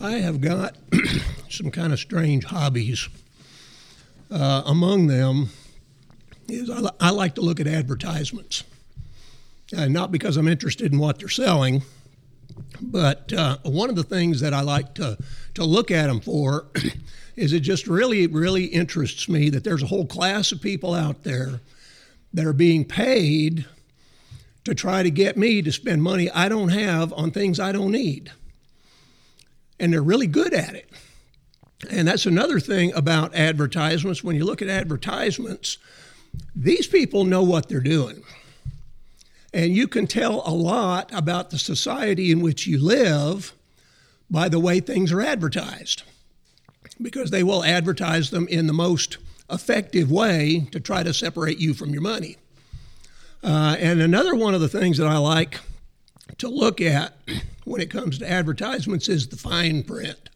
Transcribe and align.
I 0.00 0.18
have 0.18 0.40
got 0.40 0.76
some 1.48 1.70
kind 1.70 1.92
of 1.92 1.98
strange 1.98 2.44
hobbies. 2.44 3.08
Uh, 4.30 4.62
among 4.66 5.06
them 5.06 5.48
is 6.48 6.68
I, 6.68 6.90
I, 7.00 7.10
like 7.10 7.36
to 7.36 7.40
look 7.40 7.60
at 7.60 7.66
advertisements. 7.66 8.64
Not 9.72 10.12
because 10.12 10.36
I'm 10.36 10.48
interested 10.48 10.92
in 10.92 10.98
what 10.98 11.18
they're 11.18 11.28
selling, 11.28 11.82
but 12.80 13.32
uh, 13.32 13.58
one 13.62 13.88
of 13.88 13.96
the 13.96 14.02
things 14.02 14.40
that 14.40 14.52
I 14.52 14.60
like 14.60 14.94
to, 14.94 15.16
to 15.54 15.64
look 15.64 15.90
at 15.90 16.06
them 16.08 16.20
for 16.20 16.66
is 17.36 17.52
it 17.52 17.60
just 17.60 17.86
really, 17.86 18.26
really 18.26 18.66
interests 18.66 19.28
me 19.28 19.50
that 19.50 19.64
there's 19.64 19.82
a 19.82 19.86
whole 19.86 20.06
class 20.06 20.52
of 20.52 20.60
people 20.60 20.94
out 20.94 21.24
there 21.24 21.60
that 22.34 22.44
are 22.44 22.52
being 22.52 22.84
paid 22.84 23.64
to 24.64 24.74
try 24.74 25.02
to 25.02 25.10
get 25.10 25.36
me 25.36 25.62
to 25.62 25.72
spend 25.72 26.02
money 26.02 26.30
I 26.30 26.48
don't 26.48 26.68
have 26.68 27.12
on 27.14 27.30
things 27.30 27.58
I 27.58 27.72
don't 27.72 27.92
need 27.92 28.30
and 29.78 29.92
they're 29.92 30.02
really 30.02 30.26
good 30.26 30.54
at 30.54 30.74
it. 30.74 30.90
And 31.90 32.08
that's 32.08 32.26
another 32.26 32.58
thing 32.58 32.92
about 32.94 33.34
advertisements. 33.34 34.24
When 34.24 34.36
you 34.36 34.44
look 34.44 34.62
at 34.62 34.68
advertisements, 34.68 35.78
these 36.54 36.86
people 36.86 37.24
know 37.24 37.42
what 37.42 37.68
they're 37.68 37.80
doing. 37.80 38.22
And 39.52 39.74
you 39.74 39.88
can 39.88 40.06
tell 40.06 40.42
a 40.46 40.52
lot 40.52 41.10
about 41.12 41.50
the 41.50 41.58
society 41.58 42.30
in 42.30 42.40
which 42.40 42.66
you 42.66 42.78
live 42.78 43.52
by 44.30 44.48
the 44.48 44.58
way 44.58 44.80
things 44.80 45.12
are 45.12 45.22
advertised, 45.22 46.02
because 47.00 47.30
they 47.30 47.42
will 47.42 47.62
advertise 47.62 48.30
them 48.30 48.48
in 48.48 48.66
the 48.66 48.72
most 48.72 49.18
effective 49.50 50.10
way 50.10 50.66
to 50.72 50.80
try 50.80 51.02
to 51.02 51.14
separate 51.14 51.58
you 51.58 51.74
from 51.74 51.90
your 51.90 52.02
money. 52.02 52.36
Uh, 53.44 53.76
and 53.78 54.00
another 54.00 54.34
one 54.34 54.54
of 54.54 54.60
the 54.60 54.68
things 54.68 54.98
that 54.98 55.06
I 55.06 55.18
like 55.18 55.60
to 56.38 56.48
look 56.48 56.80
at 56.80 57.16
when 57.66 57.80
it 57.80 57.90
comes 57.90 58.16
to 58.16 58.30
advertisements 58.30 59.08
is 59.08 59.26
the 59.26 59.36
fine 59.36 59.82
print. 59.82 60.30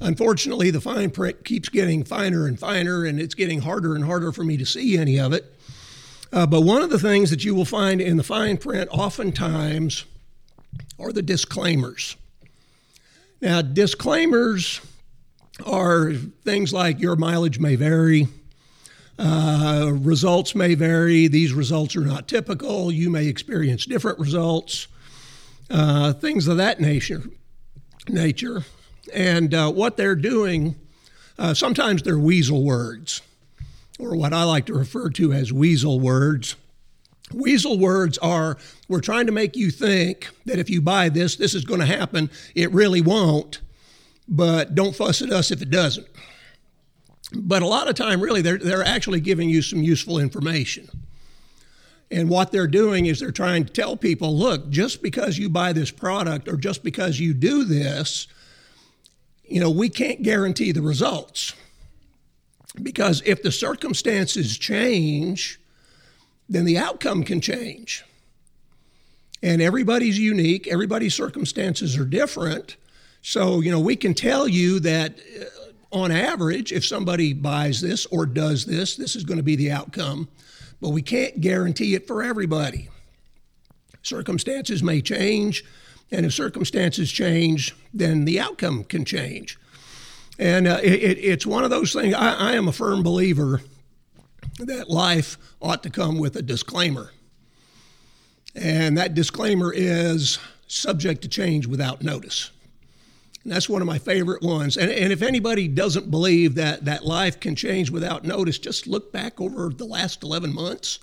Unfortunately, 0.00 0.72
the 0.72 0.80
fine 0.80 1.10
print 1.10 1.44
keeps 1.44 1.68
getting 1.68 2.02
finer 2.02 2.46
and 2.46 2.58
finer, 2.58 3.04
and 3.04 3.20
it's 3.20 3.34
getting 3.34 3.60
harder 3.60 3.94
and 3.94 4.04
harder 4.04 4.32
for 4.32 4.42
me 4.42 4.56
to 4.56 4.66
see 4.66 4.98
any 4.98 5.20
of 5.20 5.32
it. 5.32 5.44
Uh, 6.32 6.44
but 6.44 6.62
one 6.62 6.82
of 6.82 6.90
the 6.90 6.98
things 6.98 7.30
that 7.30 7.44
you 7.44 7.54
will 7.54 7.64
find 7.64 8.00
in 8.00 8.16
the 8.16 8.24
fine 8.24 8.56
print 8.56 8.90
oftentimes 8.90 10.04
are 10.98 11.12
the 11.12 11.22
disclaimers. 11.22 12.16
Now, 13.40 13.62
disclaimers 13.62 14.80
are 15.64 16.12
things 16.12 16.72
like 16.72 16.98
your 16.98 17.14
mileage 17.14 17.60
may 17.60 17.76
vary, 17.76 18.26
uh, 19.16 19.92
results 19.92 20.56
may 20.56 20.74
vary, 20.74 21.28
these 21.28 21.52
results 21.52 21.94
are 21.94 22.00
not 22.00 22.26
typical, 22.26 22.90
you 22.90 23.10
may 23.10 23.28
experience 23.28 23.86
different 23.86 24.18
results 24.18 24.88
uh, 25.70 26.12
things 26.12 26.48
of 26.48 26.56
that 26.58 26.80
nature. 26.80 27.22
Nature, 28.08 28.64
and 29.14 29.54
uh, 29.54 29.70
what 29.70 29.96
they're 29.96 30.16
doing. 30.16 30.76
Uh, 31.38 31.54
sometimes 31.54 32.02
they're 32.02 32.18
weasel 32.18 32.64
words, 32.64 33.22
or 33.98 34.16
what 34.16 34.32
I 34.32 34.42
like 34.44 34.66
to 34.66 34.74
refer 34.74 35.08
to 35.10 35.32
as 35.32 35.52
weasel 35.52 36.00
words. 36.00 36.56
Weasel 37.32 37.78
words 37.78 38.18
are 38.18 38.58
we're 38.88 39.00
trying 39.00 39.26
to 39.26 39.32
make 39.32 39.56
you 39.56 39.70
think 39.70 40.28
that 40.46 40.58
if 40.58 40.68
you 40.68 40.80
buy 40.80 41.08
this, 41.08 41.36
this 41.36 41.54
is 41.54 41.64
going 41.64 41.80
to 41.80 41.86
happen. 41.86 42.30
It 42.54 42.70
really 42.72 43.00
won't, 43.00 43.60
but 44.28 44.74
don't 44.74 44.94
fuss 44.94 45.22
at 45.22 45.30
us 45.30 45.50
if 45.50 45.62
it 45.62 45.70
doesn't. 45.70 46.06
But 47.34 47.62
a 47.62 47.66
lot 47.66 47.88
of 47.88 47.94
time, 47.94 48.20
really, 48.20 48.42
they're, 48.42 48.58
they're 48.58 48.84
actually 48.84 49.20
giving 49.20 49.48
you 49.48 49.62
some 49.62 49.82
useful 49.82 50.18
information. 50.18 50.88
And 52.12 52.28
what 52.28 52.52
they're 52.52 52.66
doing 52.66 53.06
is 53.06 53.20
they're 53.20 53.32
trying 53.32 53.64
to 53.64 53.72
tell 53.72 53.96
people 53.96 54.36
look, 54.36 54.68
just 54.68 55.02
because 55.02 55.38
you 55.38 55.48
buy 55.48 55.72
this 55.72 55.90
product 55.90 56.46
or 56.46 56.56
just 56.56 56.84
because 56.84 57.18
you 57.18 57.32
do 57.32 57.64
this, 57.64 58.26
you 59.44 59.60
know, 59.60 59.70
we 59.70 59.88
can't 59.88 60.22
guarantee 60.22 60.72
the 60.72 60.82
results. 60.82 61.54
Because 62.82 63.22
if 63.24 63.42
the 63.42 63.50
circumstances 63.50 64.58
change, 64.58 65.58
then 66.50 66.66
the 66.66 66.76
outcome 66.76 67.24
can 67.24 67.40
change. 67.40 68.04
And 69.42 69.62
everybody's 69.62 70.18
unique, 70.18 70.68
everybody's 70.68 71.14
circumstances 71.14 71.96
are 71.96 72.04
different. 72.04 72.76
So, 73.22 73.60
you 73.60 73.70
know, 73.70 73.80
we 73.80 73.96
can 73.96 74.12
tell 74.12 74.46
you 74.46 74.80
that 74.80 75.18
uh, 75.40 75.96
on 75.96 76.10
average, 76.10 76.72
if 76.72 76.84
somebody 76.84 77.32
buys 77.32 77.80
this 77.80 78.04
or 78.06 78.26
does 78.26 78.66
this, 78.66 78.96
this 78.96 79.16
is 79.16 79.24
going 79.24 79.38
to 79.38 79.42
be 79.42 79.56
the 79.56 79.70
outcome 79.70 80.28
but 80.82 80.90
we 80.90 81.00
can't 81.00 81.40
guarantee 81.40 81.94
it 81.94 82.08
for 82.08 82.24
everybody. 82.24 82.88
Circumstances 84.02 84.82
may 84.82 85.00
change, 85.00 85.64
and 86.10 86.26
if 86.26 86.34
circumstances 86.34 87.10
change, 87.10 87.74
then 87.94 88.24
the 88.24 88.40
outcome 88.40 88.82
can 88.82 89.04
change. 89.04 89.56
And 90.40 90.66
uh, 90.66 90.80
it, 90.82 91.18
it's 91.18 91.46
one 91.46 91.62
of 91.62 91.70
those 91.70 91.92
things, 91.92 92.14
I, 92.14 92.34
I 92.34 92.52
am 92.54 92.66
a 92.66 92.72
firm 92.72 93.04
believer 93.04 93.60
that 94.58 94.90
life 94.90 95.38
ought 95.60 95.84
to 95.84 95.90
come 95.90 96.18
with 96.18 96.34
a 96.34 96.42
disclaimer. 96.42 97.12
And 98.56 98.98
that 98.98 99.14
disclaimer 99.14 99.72
is 99.72 100.40
subject 100.66 101.22
to 101.22 101.28
change 101.28 101.68
without 101.68 102.02
notice. 102.02 102.50
That's 103.44 103.68
one 103.68 103.82
of 103.82 103.86
my 103.86 103.98
favorite 103.98 104.42
ones. 104.42 104.76
And, 104.76 104.90
and 104.90 105.12
if 105.12 105.22
anybody 105.22 105.66
doesn't 105.66 106.10
believe 106.10 106.54
that, 106.54 106.84
that 106.84 107.04
life 107.04 107.40
can 107.40 107.56
change 107.56 107.90
without 107.90 108.24
notice, 108.24 108.58
just 108.58 108.86
look 108.86 109.12
back 109.12 109.40
over 109.40 109.68
the 109.70 109.84
last 109.84 110.22
11 110.22 110.54
months. 110.54 111.00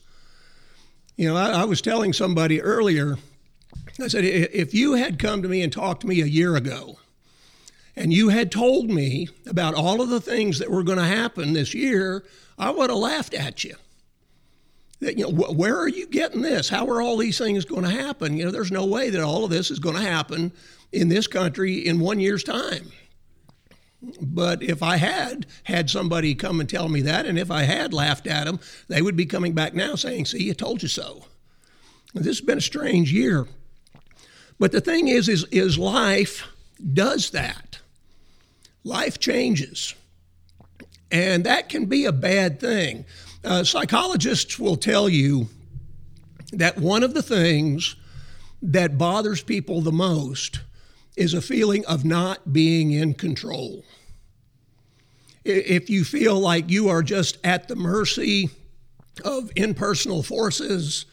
You 1.17 1.27
know, 1.27 1.35
I, 1.35 1.50
I 1.50 1.63
was 1.66 1.81
telling 1.81 2.13
somebody 2.13 2.61
earlier, 2.61 3.17
I 4.00 4.07
said, 4.07 4.23
if 4.23 4.73
you 4.73 4.94
had 4.94 5.19
come 5.19 5.41
to 5.41 5.50
me 5.50 5.61
and 5.61 5.73
talked 5.73 6.01
to 6.01 6.07
me 6.07 6.22
a 6.22 6.25
year 6.25 6.55
ago, 6.55 6.97
and 7.97 8.13
you 8.13 8.29
had 8.29 8.51
told 8.51 8.89
me 8.89 9.27
about 9.45 9.73
all 9.73 10.01
of 10.01 10.07
the 10.07 10.21
things 10.21 10.59
that 10.59 10.71
were 10.71 10.83
going 10.83 10.97
to 10.97 11.03
happen 11.03 11.51
this 11.51 11.73
year, 11.73 12.23
I 12.57 12.69
would 12.69 12.89
have 12.89 13.00
laughed 13.00 13.33
at 13.33 13.66
you. 13.66 13.75
That, 15.01 15.17
you 15.17 15.29
know, 15.29 15.51
where 15.51 15.77
are 15.77 15.89
you 15.89 16.07
getting 16.07 16.41
this? 16.41 16.69
How 16.69 16.88
are 16.88 17.01
all 17.01 17.17
these 17.17 17.38
things 17.38 17.66
going 17.66 17.83
to 17.83 17.89
happen? 17.89 18.38
You 18.38 18.45
know, 18.45 18.51
there's 18.51 18.71
no 18.71 18.85
way 18.85 19.09
that 19.09 19.21
all 19.21 19.44
of 19.44 19.50
this 19.50 19.71
is 19.71 19.79
going 19.79 19.95
to 19.95 20.01
happen 20.01 20.53
in 20.91 21.09
this 21.09 21.27
country 21.27 21.77
in 21.77 22.00
one 22.00 22.19
year's 22.19 22.44
time. 22.44 22.91
But 24.22 24.63
if 24.63 24.81
I 24.81 24.95
had 24.95 25.45
had 25.63 25.89
somebody 25.89 26.33
come 26.33 26.59
and 26.59 26.69
tell 26.69 26.88
me 26.88 27.01
that, 27.01 27.25
and 27.25 27.38
if 27.38 27.51
I 27.51 27.63
had 27.63 27.94
laughed 27.94 28.27
at 28.27 28.45
them, 28.45 28.59
they 28.88 29.01
would 29.01 29.17
be 29.17 29.25
coming 29.25 29.53
back 29.53 29.73
now 29.73 29.95
saying, 29.95 30.25
See, 30.25 30.50
I 30.50 30.53
told 30.53 30.81
you 30.81 30.88
so. 30.88 31.25
This 32.13 32.38
has 32.38 32.41
been 32.41 32.57
a 32.57 32.61
strange 32.61 33.11
year. 33.11 33.47
But 34.57 34.72
the 34.72 34.81
thing 34.81 35.07
is, 35.07 35.29
is, 35.29 35.45
is 35.51 35.77
life 35.77 36.47
does 36.94 37.31
that. 37.31 37.79
Life 38.83 39.19
changes. 39.19 39.95
And 41.11 41.44
that 41.45 41.69
can 41.69 41.85
be 41.85 42.06
a 42.06 42.11
bad 42.11 42.59
thing. 42.59 43.06
Uh, 43.44 43.63
psychologists 43.63 44.57
will 44.59 44.75
tell 44.75 45.09
you 45.09 45.47
that 46.51 46.77
one 46.77 47.03
of 47.03 47.13
the 47.13 47.21
things 47.21 47.95
that 48.61 48.97
bothers 48.97 49.41
people 49.41 49.81
the 49.81 49.91
most 49.91 50.59
is 51.19 51.34
a 51.34 51.41
feeling 51.41 51.85
of 51.85 52.06
not 52.06 52.53
being 52.53 52.91
in 52.91 53.13
control. 53.13 53.84
If 55.44 55.90
you 55.90 56.06
feel 56.06 56.40
like 56.40 56.69
you 56.69 56.88
are 56.88 57.03
just 57.03 57.38
at 57.44 57.68
the 57.68 57.75
mercy 57.75 58.50
of 59.25 59.52
impersonal 59.57 60.24
forces, 60.24 61.06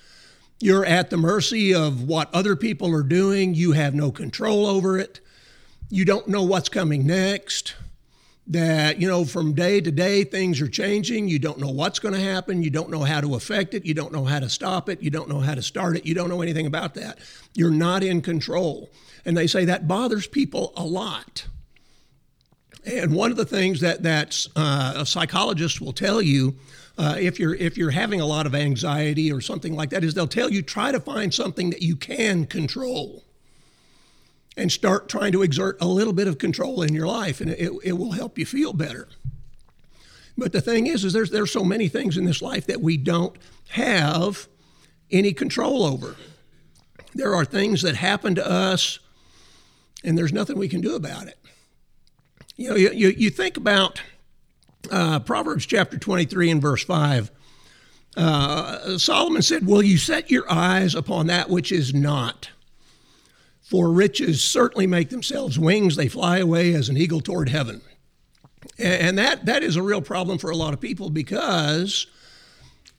you're 0.61 0.87
at 0.87 1.11
the 1.11 1.17
mercy 1.17 1.75
of 1.75 2.05
what 2.05 2.33
other 2.33 2.55
people 2.55 2.94
are 2.94 3.03
doing, 3.03 3.55
you 3.55 3.72
have 3.72 3.94
no 3.94 4.12
control 4.12 4.65
over 4.65 4.97
it, 4.97 5.19
you 5.91 6.05
don't 6.05 6.28
know 6.28 6.44
what's 6.44 6.69
coming 6.69 7.05
next, 7.05 7.75
that, 8.48 9.00
you 9.00 9.08
know, 9.08 9.24
from 9.24 9.54
day 9.54 9.80
to 9.80 9.90
day 9.90 10.22
things 10.22 10.60
are 10.60 10.68
changing, 10.68 11.28
you 11.28 11.38
don't 11.38 11.58
know 11.58 11.70
what's 11.70 11.98
going 11.98 12.14
to 12.14 12.20
happen, 12.20 12.62
you 12.62 12.70
don't 12.70 12.90
know 12.90 13.02
how 13.02 13.20
to 13.20 13.34
affect 13.34 13.74
it, 13.74 13.84
you 13.84 13.94
don't 13.94 14.12
know 14.12 14.24
how 14.24 14.38
to 14.38 14.48
stop 14.48 14.88
it, 14.88 15.02
you 15.02 15.10
don't 15.10 15.28
know 15.28 15.40
how 15.40 15.54
to 15.54 15.62
start 15.62 15.96
it, 15.96 16.06
you 16.06 16.14
don't 16.14 16.28
know 16.28 16.42
anything 16.42 16.66
about 16.66 16.94
that. 16.94 17.18
You're 17.54 17.70
not 17.70 18.04
in 18.04 18.22
control. 18.22 18.90
And 19.24 19.36
they 19.36 19.48
say 19.48 19.64
that 19.64 19.88
bothers 19.88 20.28
people 20.28 20.72
a 20.76 20.84
lot. 20.84 21.46
And 22.84 23.12
one 23.12 23.32
of 23.32 23.37
the 23.37 23.44
things 23.44 23.81
that 23.81 24.04
that 24.04 24.46
uh, 24.54 24.92
a 24.96 25.06
psychologist 25.06 25.81
will 25.81 25.92
tell 25.92 26.22
you, 26.22 26.54
uh, 26.96 27.16
if 27.19 27.40
you're 27.40 27.56
if 27.56 27.76
you're 27.76 27.90
having 27.90 28.20
a 28.20 28.26
lot 28.26 28.46
of 28.46 28.54
anxiety 28.54 29.32
or 29.32 29.40
something 29.40 29.75
like 29.75 29.90
that, 29.90 30.04
is 30.04 30.14
they'll 30.14 30.28
tell 30.28 30.50
you 30.50 30.62
try 30.62 30.92
to 30.92 31.00
find 31.00 31.34
something 31.34 31.70
that 31.70 31.82
you 31.82 31.96
can 31.96 32.46
control, 32.46 33.25
and 34.56 34.73
start 34.73 35.08
trying 35.08 35.32
to 35.32 35.43
exert 35.43 35.76
a 35.81 35.87
little 35.87 36.12
bit 36.12 36.29
of 36.29 36.38
control 36.38 36.82
in 36.82 36.94
your 36.94 37.06
life, 37.06 37.41
and 37.41 37.50
it, 37.50 37.73
it 37.85 37.93
will 37.93 38.12
help 38.12 38.38
you 38.38 38.47
feel 38.47 38.73
better. 38.73 39.08
But 40.38 40.53
the 40.53 40.61
thing 40.61 40.87
is, 40.87 41.05
is 41.05 41.12
there's 41.12 41.31
there's 41.31 41.50
so 41.50 41.64
many 41.64 41.88
things 41.88 42.17
in 42.17 42.25
this 42.25 42.43
life 42.43 42.67
that 42.67 42.81
we 42.81 42.97
don't 42.97 43.37
have 43.70 44.49
any 45.11 45.32
control 45.32 45.85
over. 45.85 46.17
There 47.14 47.35
are 47.35 47.44
things 47.44 47.82
that 47.82 47.97
happen 47.97 48.35
to 48.35 48.47
us 48.47 48.99
and 50.06 50.17
there's 50.17 50.32
nothing 50.32 50.56
we 50.56 50.69
can 50.69 50.81
do 50.81 50.94
about 50.94 51.26
it. 51.26 51.38
You 52.56 52.70
know, 52.70 52.76
you, 52.76 52.91
you, 52.93 53.09
you 53.09 53.29
think 53.29 53.56
about 53.56 54.00
uh, 54.91 55.19
Proverbs 55.20 55.67
chapter 55.67 55.99
23 55.99 56.50
and 56.50 56.62
verse 56.62 56.85
5. 56.85 57.31
Uh, 58.17 58.97
Solomon 58.97 59.43
said, 59.43 59.67
Will 59.67 59.82
you 59.82 59.99
set 59.99 60.31
your 60.31 60.50
eyes 60.50 60.94
upon 60.94 61.26
that 61.26 61.50
which 61.50 61.70
is 61.70 61.93
not? 61.93 62.50
For 63.66 63.90
riches 63.90 64.44
certainly 64.44 64.86
make 64.86 65.10
themselves 65.10 65.58
wings, 65.58 65.96
they 65.96 66.06
fly 66.06 66.38
away 66.38 66.72
as 66.72 66.88
an 66.88 66.96
eagle 66.96 67.20
toward 67.20 67.48
heaven. 67.48 67.80
And 68.78 69.18
that, 69.18 69.46
that 69.46 69.64
is 69.64 69.74
a 69.74 69.82
real 69.82 70.00
problem 70.00 70.38
for 70.38 70.50
a 70.50 70.56
lot 70.56 70.72
of 70.72 70.80
people 70.80 71.10
because 71.10 72.06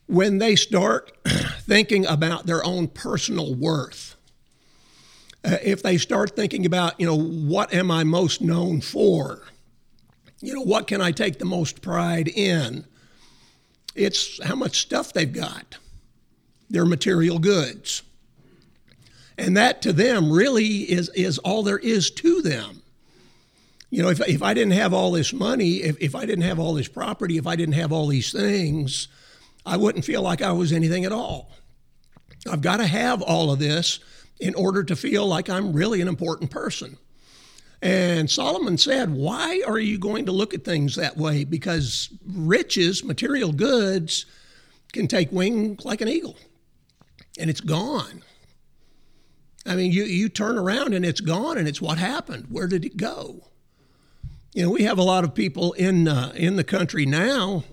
when 0.07 0.39
they 0.39 0.57
start 0.57 1.17
thinking 1.61 2.05
about 2.05 2.47
their 2.47 2.65
own 2.65 2.89
personal 2.89 3.55
worth, 3.55 4.17
uh, 5.45 5.55
if 5.63 5.81
they 5.81 5.97
start 5.97 6.35
thinking 6.35 6.65
about, 6.65 6.99
you 6.99 7.05
know, 7.05 7.17
what 7.17 7.73
am 7.73 7.89
I 7.89 8.03
most 8.03 8.41
known 8.41 8.81
for? 8.81 9.43
You 10.41 10.53
know, 10.53 10.63
what 10.63 10.87
can 10.87 10.99
I 10.99 11.11
take 11.11 11.39
the 11.39 11.45
most 11.45 11.81
pride 11.81 12.27
in? 12.27 12.85
It's 13.95 14.43
how 14.43 14.55
much 14.55 14.81
stuff 14.81 15.13
they've 15.13 15.31
got, 15.31 15.77
their 16.69 16.85
material 16.85 17.39
goods. 17.39 18.01
And 19.37 19.55
that 19.57 19.81
to 19.83 19.93
them 19.93 20.31
really 20.31 20.91
is, 20.91 21.09
is 21.09 21.37
all 21.39 21.63
there 21.63 21.77
is 21.77 22.09
to 22.11 22.41
them. 22.41 22.81
You 23.89 24.03
know, 24.03 24.09
if, 24.09 24.19
if 24.27 24.41
I 24.41 24.53
didn't 24.53 24.73
have 24.73 24.93
all 24.93 25.11
this 25.11 25.31
money, 25.31 25.75
if, 25.77 25.97
if 26.01 26.15
I 26.15 26.25
didn't 26.25 26.43
have 26.43 26.59
all 26.59 26.73
this 26.73 26.87
property, 26.87 27.37
if 27.37 27.47
I 27.47 27.55
didn't 27.55 27.75
have 27.75 27.91
all 27.91 28.07
these 28.07 28.31
things, 28.31 29.07
I 29.65 29.77
wouldn't 29.77 30.05
feel 30.05 30.21
like 30.21 30.41
I 30.41 30.51
was 30.51 30.73
anything 30.73 31.05
at 31.05 31.11
all. 31.11 31.51
I've 32.49 32.61
got 32.61 32.77
to 32.77 32.87
have 32.87 33.21
all 33.21 33.51
of 33.51 33.59
this 33.59 33.99
in 34.39 34.55
order 34.55 34.83
to 34.83 34.95
feel 34.95 35.25
like 35.25 35.49
I'm 35.49 35.73
really 35.73 36.01
an 36.01 36.07
important 36.07 36.51
person. 36.51 36.97
And 37.81 38.29
Solomon 38.29 38.77
said, 38.77 39.13
Why 39.13 39.61
are 39.67 39.79
you 39.79 39.99
going 39.99 40.25
to 40.25 40.31
look 40.31 40.53
at 40.53 40.63
things 40.63 40.95
that 40.95 41.15
way? 41.15 41.43
Because 41.43 42.09
riches, 42.25 43.03
material 43.03 43.51
goods, 43.51 44.25
can 44.93 45.07
take 45.07 45.31
wing 45.31 45.77
like 45.83 46.01
an 46.01 46.07
eagle, 46.07 46.37
and 47.37 47.49
it's 47.49 47.61
gone. 47.61 48.23
I 49.67 49.75
mean, 49.75 49.91
you, 49.91 50.03
you 50.03 50.29
turn 50.29 50.57
around 50.57 50.93
and 50.93 51.05
it's 51.05 51.21
gone, 51.21 51.57
and 51.57 51.67
it's 51.67 51.81
what 51.81 51.97
happened. 51.97 52.47
Where 52.49 52.67
did 52.67 52.85
it 52.85 52.97
go? 52.97 53.49
You 54.53 54.63
know, 54.63 54.69
we 54.71 54.83
have 54.83 54.97
a 54.97 55.03
lot 55.03 55.23
of 55.23 55.35
people 55.35 55.73
in 55.73 56.07
uh, 56.07 56.31
in 56.35 56.55
the 56.55 56.63
country 56.63 57.05
now 57.05 57.63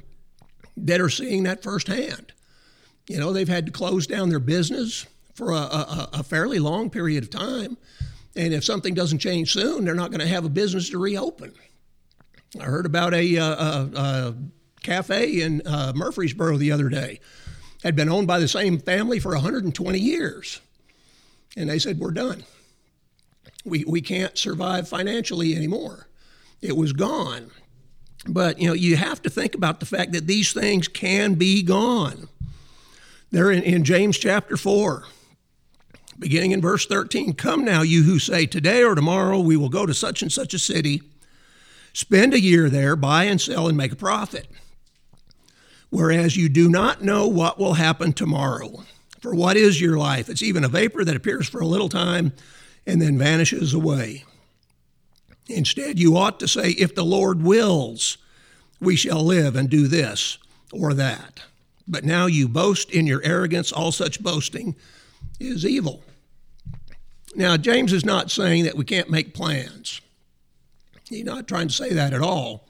that 0.77 1.01
are 1.01 1.09
seeing 1.09 1.45
that 1.45 1.63
firsthand. 1.63 2.33
You 3.09 3.19
know, 3.19 3.33
they've 3.33 3.49
had 3.49 3.67
to 3.67 3.73
close 3.73 4.07
down 4.07 4.29
their 4.29 4.41
business 4.41 5.07
for 5.35 5.53
a, 5.53 5.57
a, 5.57 6.09
a 6.15 6.23
fairly 6.23 6.59
long 6.59 6.91
period 6.91 7.23
of 7.23 7.31
time, 7.31 7.77
and 8.37 8.53
if 8.53 8.65
something 8.65 8.95
doesn't 8.95 9.19
change 9.19 9.53
soon, 9.53 9.85
they're 9.85 9.95
not 9.95 10.11
going 10.11 10.21
to 10.21 10.27
have 10.27 10.45
a 10.45 10.51
business 10.51 10.91
to 10.91 10.99
reopen. 10.99 11.55
I 12.61 12.65
heard 12.65 12.87
about 12.87 13.15
a, 13.15 13.39
uh, 13.39 13.47
a, 13.47 13.91
a 13.95 14.35
cafe 14.83 15.41
in 15.43 15.63
uh, 15.67 15.93
Murfreesboro 15.95 16.57
the 16.57 16.73
other 16.73 16.89
day. 16.89 17.21
Had 17.83 17.97
been 17.97 18.09
owned 18.09 18.27
by 18.27 18.39
the 18.39 18.49
same 18.49 18.79
family 18.79 19.19
for 19.19 19.33
120 19.33 19.99
years. 19.99 20.61
And 21.57 21.71
they 21.71 21.79
said, 21.79 21.99
We're 21.99 22.11
done. 22.11 22.45
We, 23.65 23.85
we 23.85 24.01
can't 24.01 24.37
survive 24.37 24.89
financially 24.89 25.55
anymore. 25.55 26.09
It 26.61 26.77
was 26.77 26.93
gone. 26.93 27.51
But 28.27 28.59
you 28.59 28.69
know, 28.69 28.75
you 28.75 28.97
have 28.97 29.23
to 29.23 29.31
think 29.31 29.55
about 29.55 29.81
the 29.81 29.87
fact 29.87 30.13
that 30.13 30.27
these 30.27 30.53
things 30.53 30.89
can 30.89 31.35
be 31.35 31.63
gone. 31.63 32.29
They're 33.31 33.51
in, 33.51 33.63
in 33.63 33.85
James 33.85 34.19
chapter 34.19 34.57
4, 34.57 35.05
beginning 36.19 36.53
in 36.53 36.61
verse 36.61 36.87
13. 36.87 37.35
Come 37.35 37.65
now, 37.65 37.83
you 37.83 38.05
who 38.05 38.19
say, 38.19 38.47
Today 38.47 38.83
or 38.83 38.95
tomorrow 38.95 39.41
we 39.41 39.57
will 39.57 39.69
go 39.69 39.87
to 39.87 39.95
such 39.95 40.23
and 40.23 40.33
such 40.33 40.55
a 40.55 40.59
city, 40.59 41.03
spend 41.93 42.33
a 42.33 42.41
year 42.41 42.71
there, 42.71 42.97
buy 42.97 43.25
and 43.25 43.41
sell, 43.41 43.69
and 43.69 43.77
make 43.77 43.93
a 43.93 43.97
profit. 43.97 44.47
Whereas 45.91 46.37
you 46.37 46.49
do 46.49 46.69
not 46.69 47.03
know 47.03 47.29
what 47.29 47.59
will 47.59 47.75
happen 47.75 48.13
tomorrow. 48.13 48.85
For 49.25 49.35
what 49.35 49.57
is 49.57 49.81
your 49.81 49.97
life? 49.97 50.29
It's 50.29 50.43
even 50.43 50.65
a 50.65 50.69
vapor 50.69 51.03
that 51.03 51.17
appears 51.17 51.49
for 51.49 51.63
a 51.63 51.67
little 51.67 51.89
time 51.89 52.35
and 52.87 53.01
then 53.01 53.17
vanishes 53.17 53.73
away. 53.73 54.25
Instead, 55.49 55.99
you 55.99 56.19
ought 56.19 56.39
to 56.41 56.47
say, 56.47 56.73
If 56.73 56.95
the 56.95 57.07
Lord 57.07 57.43
wills, 57.43 58.19
we 58.81 58.97
shall 58.97 59.25
live 59.25 59.57
and 59.57 59.71
do 59.71 59.89
this 59.89 60.37
or 60.75 60.93
that. 60.93 61.41
But 61.89 62.05
now 62.05 62.27
you 62.27 62.49
boast 62.49 62.91
in 62.91 63.07
your 63.07 63.23
arrogance. 63.25 63.73
All 63.73 63.93
such 63.93 64.23
boasting 64.23 64.77
is 65.41 65.65
evil. 65.65 66.03
Now, 67.35 67.57
James 67.57 67.95
is 67.95 68.05
not 68.05 68.31
saying 68.31 68.65
that 68.65 68.77
we 68.77 68.85
can't 68.85 69.09
make 69.09 69.33
plans. 69.33 70.03
He's 71.09 71.25
not 71.25 71.49
trying 71.49 71.69
to 71.69 71.75
say 71.75 71.95
that 71.95 72.13
at 72.13 72.21
all. 72.21 72.69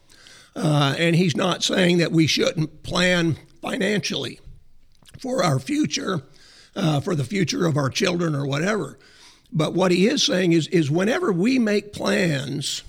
Uh, 0.54 0.94
and 0.96 1.16
he's 1.16 1.36
not 1.36 1.64
saying 1.64 1.98
that 1.98 2.12
we 2.12 2.28
shouldn't 2.28 2.84
plan 2.84 3.38
financially 3.60 4.38
for 5.18 5.42
our 5.42 5.58
future 5.58 6.22
uh, 6.76 7.00
for 7.00 7.14
the 7.14 7.24
future 7.24 7.66
of 7.66 7.76
our 7.76 7.90
children 7.90 8.34
or 8.34 8.46
whatever. 8.46 8.98
But 9.52 9.74
what 9.74 9.92
he 9.92 10.06
is 10.06 10.22
saying 10.22 10.52
is, 10.52 10.66
is 10.68 10.90
whenever 10.90 11.32
we 11.32 11.58
make 11.58 11.92
plans, 11.92 12.82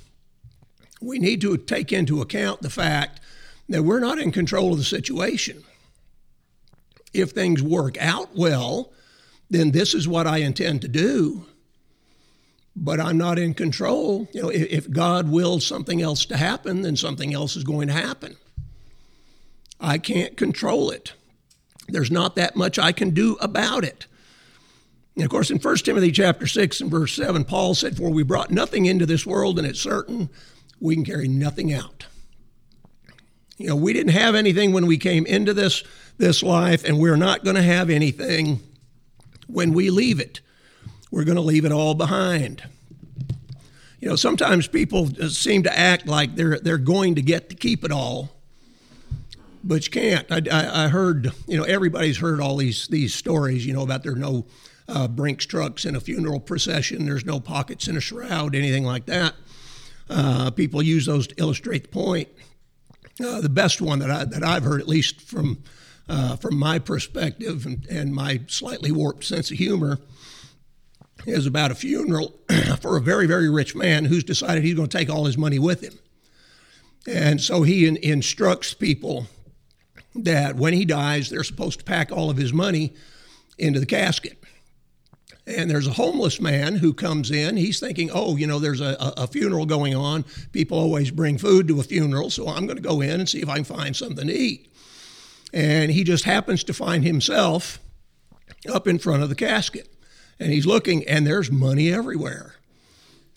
we 1.01 1.19
need 1.19 1.41
to 1.41 1.57
take 1.57 1.91
into 1.91 2.21
account 2.21 2.61
the 2.61 2.69
fact 2.69 3.19
that 3.69 3.83
we're 3.83 3.99
not 3.99 4.19
in 4.19 4.31
control 4.31 4.71
of 4.71 4.77
the 4.77 4.83
situation. 4.83 5.63
If 7.13 7.31
things 7.31 7.61
work 7.61 7.97
out 7.99 8.35
well, 8.35 8.91
then 9.49 9.71
this 9.71 9.93
is 9.93 10.07
what 10.07 10.27
I 10.27 10.37
intend 10.37 10.81
to 10.81 10.87
do. 10.87 11.45
But 12.75 12.99
I'm 12.99 13.17
not 13.17 13.39
in 13.39 13.53
control. 13.53 14.27
You 14.33 14.41
know, 14.43 14.49
if 14.49 14.89
God 14.89 15.29
wills 15.29 15.65
something 15.65 16.01
else 16.01 16.25
to 16.25 16.35
happen, 16.35 16.81
then 16.81 16.97
something 16.97 17.33
else 17.33 17.55
is 17.55 17.63
going 17.63 17.87
to 17.87 17.93
happen. 17.93 18.35
I 19.79 19.97
can't 19.97 20.35
control 20.35 20.89
it. 20.89 21.13
There's 21.87 22.11
not 22.11 22.35
that 22.35 22.55
much 22.55 22.79
I 22.79 22.91
can 22.91 23.11
do 23.11 23.37
about 23.39 23.83
it. 23.83 24.07
And 25.15 25.23
of 25.23 25.29
course, 25.29 25.49
in 25.49 25.59
1 25.59 25.77
Timothy 25.77 26.11
chapter 26.11 26.45
6 26.45 26.81
and 26.81 26.91
verse 26.91 27.13
7, 27.13 27.45
Paul 27.45 27.73
said, 27.73 27.95
For 27.95 28.09
we 28.09 28.23
brought 28.23 28.51
nothing 28.51 28.85
into 28.85 29.05
this 29.05 29.25
world, 29.25 29.57
and 29.57 29.67
it's 29.67 29.79
certain 29.79 30.29
we 30.79 30.95
can 30.95 31.05
carry 31.05 31.27
nothing 31.27 31.71
out. 31.71 32.05
You 33.57 33.67
know, 33.67 33.75
we 33.75 33.93
didn't 33.93 34.11
have 34.11 34.35
anything 34.35 34.73
when 34.73 34.85
we 34.85 34.97
came 34.97 35.25
into 35.25 35.53
this, 35.53 35.83
this 36.17 36.43
life, 36.43 36.83
and 36.83 36.99
we're 36.99 37.15
not 37.15 37.45
going 37.45 37.55
to 37.55 37.61
have 37.61 37.89
anything 37.89 38.59
when 39.47 39.73
we 39.73 39.89
leave 39.89 40.19
it. 40.19 40.41
We're 41.11 41.23
going 41.23 41.37
to 41.37 41.41
leave 41.41 41.63
it 41.63 41.71
all 41.71 41.93
behind. 41.93 42.63
You 44.01 44.09
know, 44.09 44.17
sometimes 44.17 44.67
people 44.67 45.07
seem 45.29 45.63
to 45.63 45.77
act 45.77 46.07
like 46.07 46.35
they're, 46.35 46.59
they're 46.59 46.77
going 46.77 47.15
to 47.15 47.21
get 47.21 47.49
to 47.49 47.55
keep 47.55 47.85
it 47.85 47.91
all 47.91 48.34
but 49.65 49.85
you 49.85 49.91
can't. 49.91 50.31
I, 50.31 50.41
I, 50.51 50.85
I, 50.85 50.87
heard, 50.87 51.31
you 51.47 51.57
know, 51.57 51.63
everybody's 51.63 52.19
heard 52.19 52.39
all 52.39 52.55
these 52.57 52.87
these 52.87 53.13
stories, 53.13 53.65
you 53.65 53.73
know, 53.73 53.81
about 53.81 54.03
there 54.03 54.15
no 54.15 54.45
uh, 54.87 55.07
Brinks 55.07 55.45
trucks 55.45 55.85
in 55.85 55.95
a 55.95 55.99
funeral 55.99 56.39
procession, 56.39 57.05
there's 57.05 57.25
no 57.25 57.39
pockets 57.39 57.87
in 57.87 57.97
a 57.97 58.01
shroud, 58.01 58.55
anything 58.55 58.83
like 58.83 59.07
that. 59.07 59.33
Uh, 60.07 60.51
people 60.51 60.83
use 60.83 61.07
those 61.07 61.25
to 61.27 61.35
illustrate 61.37 61.83
the 61.83 61.89
point. 61.89 62.29
Uh, 63.23 63.41
the 63.41 63.49
best 63.49 63.81
one 63.81 63.99
that 63.99 64.11
I 64.11 64.25
that 64.25 64.43
I've 64.43 64.63
heard, 64.63 64.81
at 64.81 64.87
least 64.87 65.21
from 65.21 65.63
uh, 66.07 66.35
from 66.35 66.57
my 66.57 66.77
perspective 66.77 67.65
and, 67.65 67.85
and 67.87 68.13
my 68.13 68.41
slightly 68.47 68.91
warped 68.91 69.23
sense 69.23 69.49
of 69.49 69.57
humor, 69.57 69.97
is 71.25 71.47
about 71.47 71.71
a 71.71 71.75
funeral 71.75 72.39
for 72.81 72.97
a 72.97 73.01
very 73.01 73.25
very 73.25 73.49
rich 73.49 73.73
man 73.73 74.05
who's 74.05 74.23
decided 74.23 74.63
he's 74.63 74.75
going 74.75 74.89
to 74.89 74.97
take 74.97 75.09
all 75.09 75.25
his 75.25 75.39
money 75.39 75.57
with 75.57 75.81
him. 75.81 75.97
And 77.07 77.41
so 77.41 77.63
he 77.63 77.87
in, 77.87 77.97
instructs 77.97 78.73
people 78.73 79.27
that 80.15 80.55
when 80.55 80.73
he 80.73 80.85
dies, 80.85 81.29
they're 81.29 81.43
supposed 81.43 81.79
to 81.79 81.85
pack 81.85 82.11
all 82.11 82.29
of 82.29 82.37
his 82.37 82.53
money 82.53 82.93
into 83.57 83.79
the 83.79 83.85
casket. 83.85 84.41
And 85.47 85.69
there's 85.69 85.85
a 85.85 85.93
homeless 85.93 86.41
man 86.41 86.75
who 86.77 86.93
comes 86.93 87.29
in. 87.29 87.55
He's 87.55 87.79
thinking, 87.79 88.09
oh, 88.11 88.35
you 88.35 88.47
know, 88.47 88.57
there's 88.57 88.81
a, 88.81 88.97
a 88.99 89.27
funeral 89.27 89.67
going 89.67 89.93
on. 89.93 90.25
People 90.51 90.79
always 90.79 91.11
bring 91.11 91.37
food 91.37 91.67
to 91.67 91.79
a 91.79 91.83
funeral, 91.83 92.31
so 92.31 92.47
I'm 92.47 92.65
going 92.65 92.77
to 92.77 92.81
go 92.81 93.01
in 93.01 93.19
and 93.19 93.29
see 93.29 93.41
if 93.41 93.49
I 93.49 93.55
can 93.55 93.63
find 93.63 93.95
something 93.95 94.27
to 94.27 94.33
eat. 94.33 94.71
And 95.53 95.91
he 95.91 96.03
just 96.03 96.23
happens 96.23 96.63
to 96.63 96.73
find 96.73 97.03
himself 97.03 97.79
up 98.73 98.87
in 98.87 98.97
front 98.97 99.21
of 99.21 99.29
the 99.29 99.35
casket. 99.35 99.87
And 100.39 100.51
he's 100.51 100.65
looking, 100.65 101.07
and 101.07 101.27
there's 101.27 101.51
money 101.51 101.93
everywhere. 101.93 102.55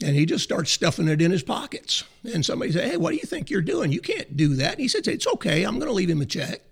And 0.03 0.17
he 0.17 0.27
just 0.27 0.45
starts 0.45 0.73
stuffing 0.73 1.09
it 1.09 1.21
in 1.21 1.31
his 1.31 1.43
pockets. 1.43 2.05
And 2.33 2.45
somebody 2.45 2.73
said, 2.73 2.91
Hey, 2.91 2.97
what 2.97 3.11
do 3.11 3.17
you 3.17 3.25
think 3.25 3.51
you're 3.51 3.61
doing? 3.61 3.93
You 3.93 4.01
can't 4.01 4.37
do 4.37 4.55
that. 4.57 4.73
And 4.73 4.81
he 4.81 4.89
said, 4.89 5.07
It's 5.07 5.27
okay. 5.27 5.65
I'm 5.65 5.79
going 5.79 5.89
to 5.89 5.95
leave 5.95 6.11
him 6.11 6.23
a 6.23 6.27
check. 6.27 6.63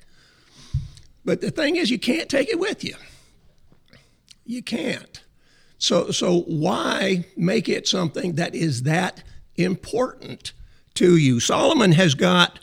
But 1.27 1.41
the 1.41 1.51
thing 1.51 1.75
is, 1.75 1.91
you 1.91 1.99
can't 1.99 2.31
take 2.31 2.49
it 2.49 2.59
with 2.61 2.85
you. 2.85 2.95
You 4.47 4.63
can't. 4.63 5.23
So, 5.77 6.13
so 6.13 6.43
why 6.43 7.27
make 7.37 7.69
it 7.69 7.89
something 7.89 8.37
that 8.37 8.55
is 8.55 8.85
that 8.85 9.25
important 9.57 10.53
to 10.95 11.17
you? 11.17 11.41
Solomon 11.41 11.93
has 11.93 12.15
got 12.15 12.61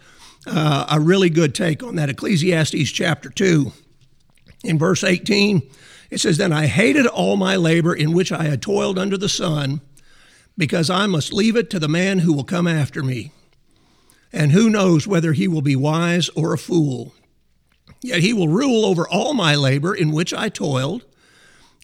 uh, 0.48 0.86
a 0.90 1.00
really 1.00 1.30
good 1.30 1.54
take 1.54 1.84
on 1.84 1.98
that. 1.98 2.10
Ecclesiastes 2.10 2.90
chapter 2.90 3.30
2, 3.30 3.72
in 4.64 4.80
verse 4.80 5.04
18, 5.04 5.62
it 6.10 6.22
says, 6.22 6.38
Then 6.38 6.54
I 6.54 6.68
hated 6.68 7.06
all 7.06 7.36
my 7.36 7.58
labor 7.58 7.94
in 7.94 8.14
which 8.14 8.32
I 8.32 8.44
had 8.44 8.62
toiled 8.62 8.98
under 8.98 9.18
the 9.18 9.30
sun, 9.30 9.82
because 10.58 10.90
I 10.90 11.06
must 11.06 11.34
leave 11.34 11.58
it 11.58 11.70
to 11.72 11.80
the 11.80 11.90
man 11.90 12.20
who 12.20 12.32
will 12.32 12.46
come 12.46 12.68
after 12.68 13.04
me. 13.04 13.34
And 14.32 14.54
who 14.54 14.70
knows 14.70 15.06
whether 15.06 15.34
he 15.34 15.50
will 15.50 15.62
be 15.62 15.76
wise 15.76 16.30
or 16.30 16.54
a 16.54 16.58
fool? 16.58 17.14
Yet 18.04 18.20
he 18.20 18.34
will 18.34 18.50
rule 18.50 18.86
over 18.86 19.08
all 19.08 19.34
my 19.34 19.56
labor 19.56 19.96
in 19.96 20.12
which 20.12 20.34
I 20.34 20.50
toiled, 20.50 21.06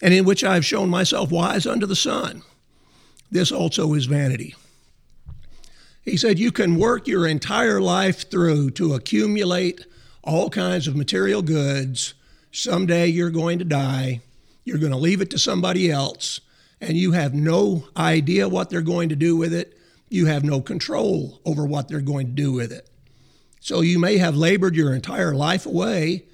and 0.02 0.12
in 0.12 0.26
which 0.26 0.44
I 0.44 0.54
have 0.54 0.66
shown 0.66 0.90
myself 0.90 1.32
wise 1.32 1.66
under 1.66 1.86
the 1.86 1.96
sun. 1.96 2.42
this 3.30 3.50
also 3.50 3.94
is 3.94 4.04
vanity. 4.04 4.54
He 6.02 6.16
said, 6.16 6.38
You 6.38 6.52
can 6.52 6.78
work 6.78 7.06
your 7.06 7.26
entire 7.26 7.80
life 7.80 8.30
through 8.30 8.72
to 8.72 8.94
accumulate 8.94 9.86
all 10.22 10.50
kinds 10.50 10.86
of 10.86 10.96
material 10.96 11.40
goods. 11.40 12.14
Someday 12.52 13.06
you're 13.06 13.30
going 13.30 13.58
to 13.58 13.64
die. 13.64 14.20
You're 14.64 14.78
going 14.78 14.92
to 14.92 14.98
leave 14.98 15.20
it 15.20 15.30
to 15.30 15.38
somebody 15.38 15.90
else, 15.90 16.40
and 16.80 16.98
you 16.98 17.12
have 17.12 17.32
no 17.32 17.88
idea 17.96 18.48
what 18.48 18.68
they're 18.68 18.82
going 18.82 19.08
to 19.08 19.16
do 19.16 19.36
with 19.36 19.54
it. 19.54 19.78
You 20.10 20.26
have 20.26 20.44
no 20.44 20.60
control 20.60 21.40
over 21.46 21.64
what 21.64 21.88
they're 21.88 22.00
going 22.00 22.26
to 22.26 22.32
do 22.32 22.52
with 22.52 22.72
it. 22.72 22.89
So 23.60 23.82
you 23.82 23.98
may 23.98 24.18
have 24.18 24.36
labored 24.36 24.74
your 24.74 24.94
entire 24.94 25.34
life 25.34 25.66
away 25.66 26.24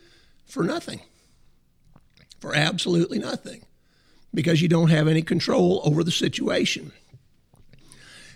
for 0.47 0.62
nothing, 0.62 1.00
for 2.40 2.54
absolutely 2.54 3.18
nothing, 3.18 3.64
because 4.33 4.62
you 4.62 4.68
don't 4.68 4.90
have 4.90 5.09
any 5.09 5.23
control 5.23 5.83
over 5.85 6.04
the 6.04 6.12
situation. 6.12 6.92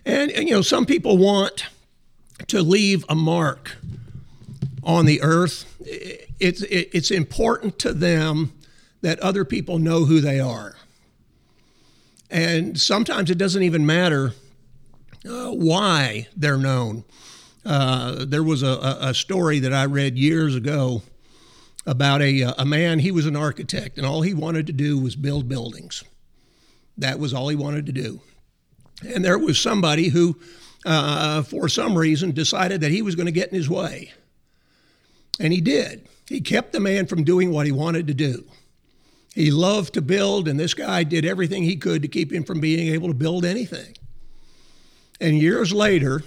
And, 0.05 0.31
and 0.33 0.49
you 0.49 0.55
know, 0.55 0.63
some 0.63 0.87
people 0.87 1.17
want 1.17 1.67
to 2.49 2.63
leave 2.63 3.05
a 3.09 3.15
mark 3.15 3.77
on 4.83 5.07
the 5.07 5.23
earth. 5.23 5.67
It's, 6.41 6.63
it's 6.63 7.11
important 7.11 7.79
to 7.81 7.93
them 7.93 8.53
that 9.03 9.21
other 9.21 9.45
people 9.45 9.79
know 9.79 10.05
who 10.05 10.21
they 10.21 10.41
are. 10.41 10.75
And 12.31 12.79
sometimes 12.81 13.31
it 13.31 13.39
doesn't 13.39 13.63
even 13.63 13.85
matter 13.85 14.33
uh, 15.29 15.51
why 15.51 16.29
they're 16.37 16.57
known. 16.57 17.05
Uh, 17.65 18.25
there 18.25 18.43
was 18.43 18.63
a, 18.63 18.99
a, 19.01 19.15
story 19.15 19.59
that 19.59 19.73
I 19.73 19.85
read 19.85 20.17
years 20.17 20.57
ago 20.57 21.03
about 21.87 22.23
a, 22.23 22.43
a 22.59 22.65
man, 22.65 22.99
he 22.99 23.11
was 23.11 23.27
an 23.27 23.37
architect, 23.37 23.99
and 23.99 24.07
all 24.07 24.23
he 24.23 24.33
wanted 24.33 24.67
to 24.69 24.73
do 24.73 24.99
was 24.99 25.15
build 25.15 25.49
buildings. 25.49 26.03
That 26.97 27.19
was 27.19 27.35
all 27.35 27.49
he 27.49 27.57
wanted 27.57 27.87
to 27.87 27.93
do. 27.93 28.21
And 29.07 29.25
there 29.25 29.39
was 29.39 29.59
somebody 29.59 30.09
who, 30.09 30.39
uh, 30.87 31.43
for 31.43 31.69
some 31.69 31.97
reason, 31.97 32.33
decided 32.33 32.81
that 32.81 32.91
he 32.91 33.03
was 33.03 33.15
going 33.15 33.27
to 33.27 33.33
get 33.33 33.51
in 33.51 33.55
his 33.55 33.69
way. 33.69 34.13
And 35.39 35.53
he 35.53 35.61
did. 35.61 36.09
He 36.29 36.41
kept 36.41 36.73
the 36.73 36.81
man 36.81 37.07
from 37.07 37.25
doing 37.25 37.51
what 37.51 37.67
he 37.67 37.73
wanted 37.73 38.07
to 38.07 38.15
do. 38.15 38.45
He 39.35 39.51
loved 39.51 39.95
to 39.95 40.03
build, 40.03 40.49
and 40.49 40.59
this 40.59 40.75
guy 40.75 41.03
did 41.05 41.25
everything 41.25 41.63
he 41.63 41.77
could 41.77 42.03
to 42.03 42.09
keep 42.09 42.33
him 42.33 42.45
from 42.45 42.61
being 42.61 42.93
able 42.93 43.09
to 43.09 43.15
build 43.15 43.45
anything. 43.45 43.97
And 45.21 45.39
years 45.39 45.73
later, 45.73 46.23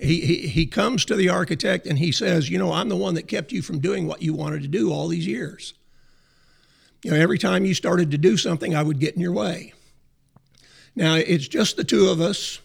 he, 0.00 0.48
he, 0.48 0.66
comes 0.66 1.04
to 1.04 1.16
the 1.16 1.28
architect 1.28 1.86
and 1.86 1.98
he 1.98 2.10
says, 2.10 2.48
You 2.48 2.58
know, 2.58 2.72
I'm 2.72 2.88
the 2.88 2.96
one 2.96 3.14
that 3.14 3.28
kept 3.28 3.52
you 3.52 3.60
from 3.60 3.80
doing 3.80 4.06
what 4.06 4.22
you 4.22 4.32
wanted 4.32 4.62
to 4.62 4.68
do 4.68 4.92
all 4.92 5.08
these 5.08 5.26
years. 5.26 5.74
You 7.02 7.10
know, 7.10 7.16
every 7.18 7.38
time 7.38 7.64
you 7.64 7.74
started 7.74 8.10
to 8.10 8.18
do 8.18 8.36
something, 8.36 8.74
I 8.74 8.82
would 8.82 8.98
get 8.98 9.14
in 9.14 9.20
your 9.20 9.32
way. 9.32 9.72
Now, 10.96 11.14
it's 11.14 11.48
just 11.48 11.76
the 11.76 11.84
two 11.84 12.08
of 12.08 12.20
us, 12.20 12.60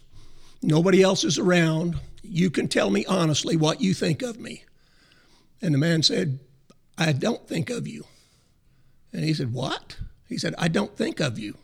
nobody 0.61 1.01
else 1.01 1.23
is 1.23 1.37
around. 1.37 1.97
You 2.23 2.49
can 2.49 2.67
tell 2.67 2.89
me 2.89 3.05
honestly 3.05 3.55
what 3.55 3.81
you 3.81 3.93
think 3.93 4.21
of 4.21 4.39
me. 4.39 4.63
And 5.61 5.73
the 5.73 5.77
man 5.77 6.03
said, 6.03 6.39
I 6.97 7.11
don't 7.11 7.47
think 7.47 7.69
of 7.69 7.87
you. 7.87 8.05
And 9.13 9.23
he 9.23 9.33
said, 9.33 9.53
What? 9.53 9.97
He 10.27 10.37
said, 10.37 10.55
I 10.57 10.67
don't 10.67 10.95
think 10.97 11.19
of 11.19 11.37
you. 11.37 11.57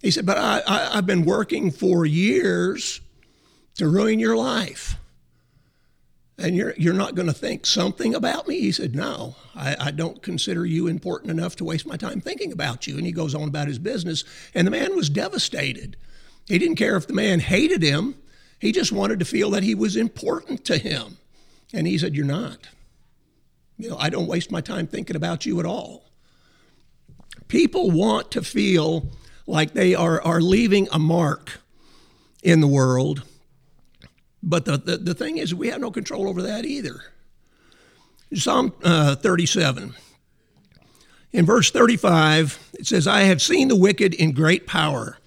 He 0.00 0.10
said, 0.10 0.26
But 0.26 0.38
I, 0.38 0.62
I, 0.66 0.96
have 0.96 1.06
been 1.06 1.24
working 1.24 1.70
for 1.70 2.06
years 2.06 3.00
to 3.78 3.88
ruin 3.88 4.18
your 4.18 4.36
life. 4.36 4.96
And 6.40 6.54
you're, 6.54 6.74
you're 6.76 6.94
not 6.94 7.16
going 7.16 7.26
to 7.26 7.32
think 7.32 7.66
something 7.66 8.14
about 8.14 8.46
me? 8.46 8.60
He 8.60 8.70
said, 8.70 8.94
No, 8.94 9.34
I, 9.56 9.76
I 9.80 9.90
don't 9.90 10.22
consider 10.22 10.64
you 10.64 10.86
important 10.86 11.32
enough 11.32 11.56
to 11.56 11.64
waste 11.64 11.86
my 11.86 11.96
time 11.96 12.20
thinking 12.20 12.52
about 12.52 12.86
you. 12.86 12.96
And 12.96 13.04
he 13.04 13.12
goes 13.12 13.34
on 13.34 13.48
about 13.48 13.66
his 13.66 13.80
business. 13.80 14.22
And 14.54 14.64
the 14.64 14.70
man 14.70 14.94
was 14.94 15.10
devastated. 15.10 15.96
He 16.46 16.58
didn't 16.58 16.76
care 16.76 16.96
if 16.96 17.08
the 17.08 17.12
man 17.12 17.40
hated 17.40 17.82
him, 17.82 18.14
he 18.60 18.72
just 18.72 18.92
wanted 18.92 19.18
to 19.18 19.24
feel 19.24 19.50
that 19.50 19.62
he 19.62 19.74
was 19.74 19.96
important 19.96 20.64
to 20.66 20.78
him. 20.78 21.16
And 21.72 21.86
he 21.86 21.98
said, 21.98 22.14
You're 22.14 22.24
not. 22.24 22.68
You 23.76 23.90
know, 23.90 23.96
I 23.98 24.10
don't 24.10 24.26
waste 24.26 24.50
my 24.50 24.60
time 24.60 24.86
thinking 24.86 25.16
about 25.16 25.46
you 25.46 25.58
at 25.60 25.66
all. 25.66 26.04
People 27.48 27.90
want 27.90 28.30
to 28.32 28.42
feel 28.42 29.06
like 29.46 29.72
they 29.72 29.94
are, 29.94 30.20
are 30.22 30.40
leaving 30.40 30.88
a 30.92 30.98
mark 30.98 31.60
in 32.42 32.60
the 32.60 32.66
world 32.66 33.22
but 34.42 34.64
the, 34.64 34.76
the, 34.76 34.96
the 34.98 35.14
thing 35.14 35.38
is, 35.38 35.54
we 35.54 35.68
have 35.68 35.80
no 35.80 35.90
control 35.90 36.28
over 36.28 36.42
that 36.42 36.64
either. 36.64 37.00
Psalm 38.34 38.72
uh, 38.82 39.16
37. 39.16 39.94
In 41.32 41.44
verse 41.44 41.70
35, 41.70 42.70
it 42.74 42.86
says, 42.86 43.06
I 43.06 43.22
have 43.22 43.42
seen 43.42 43.68
the 43.68 43.76
wicked 43.76 44.14
in 44.14 44.32
great 44.32 44.66
power 44.66 45.18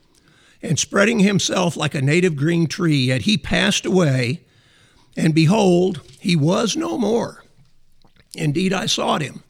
and 0.62 0.78
spreading 0.78 1.20
himself 1.20 1.76
like 1.76 1.96
a 1.96 2.02
native 2.02 2.36
green 2.36 2.68
tree, 2.68 3.06
yet 3.06 3.22
he 3.22 3.38
passed 3.38 3.86
away, 3.86 4.42
and 5.18 5.34
behold, 5.34 6.02
he 6.20 6.36
was 6.36 6.76
no 6.76 6.98
more. 6.98 7.44
Indeed, 8.36 8.72
I 8.74 8.86
sought 8.86 9.22
him, 9.22 9.44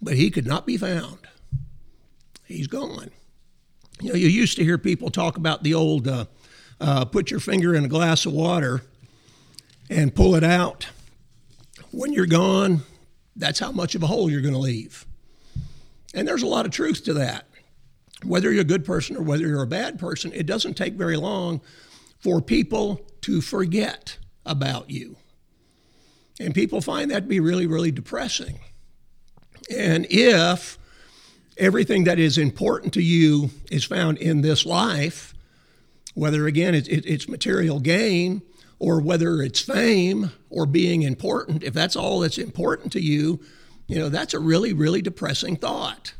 but 0.00 0.14
he 0.14 0.30
could 0.30 0.46
not 0.46 0.66
be 0.66 0.76
found. 0.76 1.18
He's 2.44 2.66
gone. 2.66 3.10
You 4.00 4.10
know, 4.10 4.14
you 4.16 4.28
used 4.28 4.56
to 4.56 4.64
hear 4.64 4.78
people 4.78 5.10
talk 5.10 5.36
about 5.36 5.62
the 5.62 5.74
old 5.74 6.08
uh, 6.08 6.26
uh, 6.80 7.04
put 7.04 7.30
your 7.30 7.40
finger 7.40 7.74
in 7.74 7.84
a 7.84 7.88
glass 7.88 8.24
of 8.24 8.32
water 8.32 8.82
and 9.90 10.14
pull 10.14 10.36
it 10.36 10.44
out. 10.44 10.88
When 11.90 12.12
you're 12.12 12.26
gone, 12.26 12.82
that's 13.36 13.58
how 13.58 13.72
much 13.72 13.94
of 13.94 14.02
a 14.02 14.06
hole 14.06 14.30
you're 14.30 14.40
going 14.40 14.54
to 14.54 14.60
leave. 14.60 15.04
And 16.14 16.26
there's 16.26 16.42
a 16.42 16.46
lot 16.46 16.64
of 16.64 16.72
truth 16.72 17.04
to 17.04 17.14
that. 17.14 17.46
Whether 18.24 18.52
you're 18.52 18.62
a 18.62 18.64
good 18.64 18.84
person 18.84 19.16
or 19.16 19.22
whether 19.22 19.46
you're 19.46 19.62
a 19.62 19.66
bad 19.66 19.98
person, 19.98 20.32
it 20.32 20.46
doesn't 20.46 20.74
take 20.74 20.94
very 20.94 21.16
long 21.16 21.60
for 22.20 22.40
people 22.40 23.00
to 23.22 23.40
forget 23.40 24.16
about 24.46 24.90
you. 24.90 25.16
And 26.38 26.54
people 26.54 26.80
find 26.80 27.10
that 27.10 27.20
to 27.20 27.26
be 27.26 27.40
really, 27.40 27.66
really 27.66 27.90
depressing. 27.90 28.60
And 29.74 30.06
if 30.10 30.78
everything 31.56 32.04
that 32.04 32.18
is 32.18 32.38
important 32.38 32.94
to 32.94 33.02
you 33.02 33.50
is 33.70 33.84
found 33.84 34.18
in 34.18 34.42
this 34.42 34.64
life, 34.64 35.34
whether 36.14 36.46
again 36.46 36.74
it's, 36.74 37.28
material 37.28 37.80
gain 37.80 38.42
or 38.80 38.98
whether 39.00 39.42
it's 39.42 39.60
fame 39.60 40.32
or 40.48 40.66
being 40.66 41.02
important, 41.02 41.62
if 41.62 41.74
that's 41.74 41.94
all 41.94 42.20
that's 42.20 42.38
important 42.38 42.90
to 42.92 43.00
you, 43.00 43.38
you 43.86 43.98
know, 43.98 44.08
that's 44.08 44.34
a 44.34 44.40
really, 44.40 44.72
really 44.72 45.02
depressing 45.02 45.54
thought. 45.54 46.14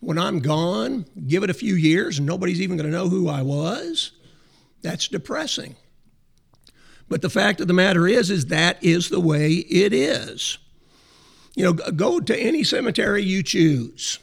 When 0.00 0.18
I'm 0.18 0.40
gone, 0.40 1.06
give 1.26 1.44
it 1.44 1.50
a 1.50 1.54
few 1.54 1.74
years 1.74 2.18
and 2.18 2.26
nobody's 2.26 2.60
even 2.60 2.76
going 2.76 2.90
to 2.90 2.96
know 2.96 3.08
who 3.08 3.28
I 3.28 3.42
was, 3.42 4.10
that's 4.82 5.08
depressing. 5.08 5.76
But 7.08 7.22
the 7.22 7.30
fact 7.30 7.60
of 7.60 7.68
the 7.68 7.74
matter 7.74 8.08
is, 8.08 8.30
is 8.30 8.46
that 8.46 8.82
is 8.82 9.08
the 9.08 9.20
way 9.20 9.52
it 9.52 9.92
is. 9.92 10.58
You 11.54 11.64
know, 11.64 11.72
go 11.72 12.20
to 12.20 12.36
any 12.36 12.64
cemetery 12.64 13.22
you 13.22 13.42
choose 13.42 14.18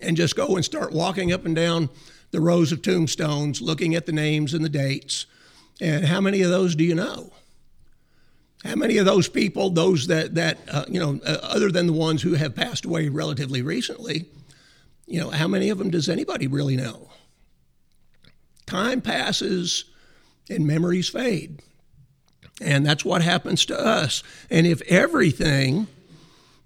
and 0.00 0.16
just 0.16 0.34
go 0.34 0.56
and 0.56 0.64
start 0.64 0.92
walking 0.92 1.32
up 1.32 1.44
and 1.44 1.54
down 1.54 1.90
the 2.32 2.40
rows 2.40 2.72
of 2.72 2.82
tombstones, 2.82 3.60
looking 3.60 3.94
at 3.94 4.06
the 4.06 4.12
names 4.12 4.54
and 4.54 4.64
the 4.64 4.68
dates 4.68 5.26
and 5.80 6.04
how 6.04 6.20
many 6.20 6.42
of 6.42 6.50
those 6.50 6.74
do 6.74 6.84
you 6.84 6.94
know? 6.94 7.32
How 8.64 8.76
many 8.76 8.98
of 8.98 9.06
those 9.06 9.28
people, 9.28 9.70
those 9.70 10.06
that, 10.06 10.36
that 10.36 10.58
uh, 10.70 10.84
you 10.88 11.00
know, 11.00 11.20
uh, 11.26 11.38
other 11.42 11.70
than 11.70 11.86
the 11.86 11.92
ones 11.92 12.22
who 12.22 12.34
have 12.34 12.54
passed 12.54 12.84
away 12.84 13.08
relatively 13.08 13.60
recently, 13.60 14.26
you 15.06 15.20
know, 15.20 15.30
how 15.30 15.48
many 15.48 15.68
of 15.70 15.78
them 15.78 15.90
does 15.90 16.08
anybody 16.08 16.46
really 16.46 16.76
know? 16.76 17.10
Time 18.66 19.00
passes 19.00 19.84
and 20.48 20.66
memories 20.66 21.08
fade. 21.08 21.60
And 22.60 22.86
that's 22.86 23.04
what 23.04 23.22
happens 23.22 23.66
to 23.66 23.78
us. 23.78 24.22
And 24.48 24.66
if 24.66 24.80
everything 24.82 25.88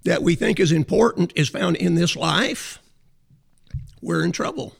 that 0.03 0.21
we 0.21 0.35
think 0.35 0.59
is 0.59 0.71
important 0.71 1.33
is 1.35 1.49
found 1.49 1.77
in 1.77 1.95
this 1.95 2.15
life, 2.15 2.79
we're 4.01 4.23
in 4.23 4.31
trouble. 4.31 4.75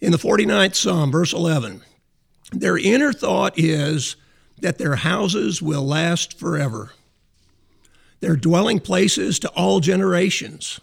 In 0.00 0.12
the 0.12 0.18
49th 0.18 0.74
Psalm, 0.74 1.10
verse 1.10 1.32
11, 1.32 1.82
their 2.52 2.78
inner 2.78 3.12
thought 3.12 3.58
is 3.58 4.16
that 4.60 4.78
their 4.78 4.96
houses 4.96 5.62
will 5.62 5.86
last 5.86 6.38
forever, 6.38 6.92
their 8.20 8.36
dwelling 8.36 8.80
places 8.80 9.38
to 9.40 9.48
all 9.50 9.80
generations. 9.80 10.80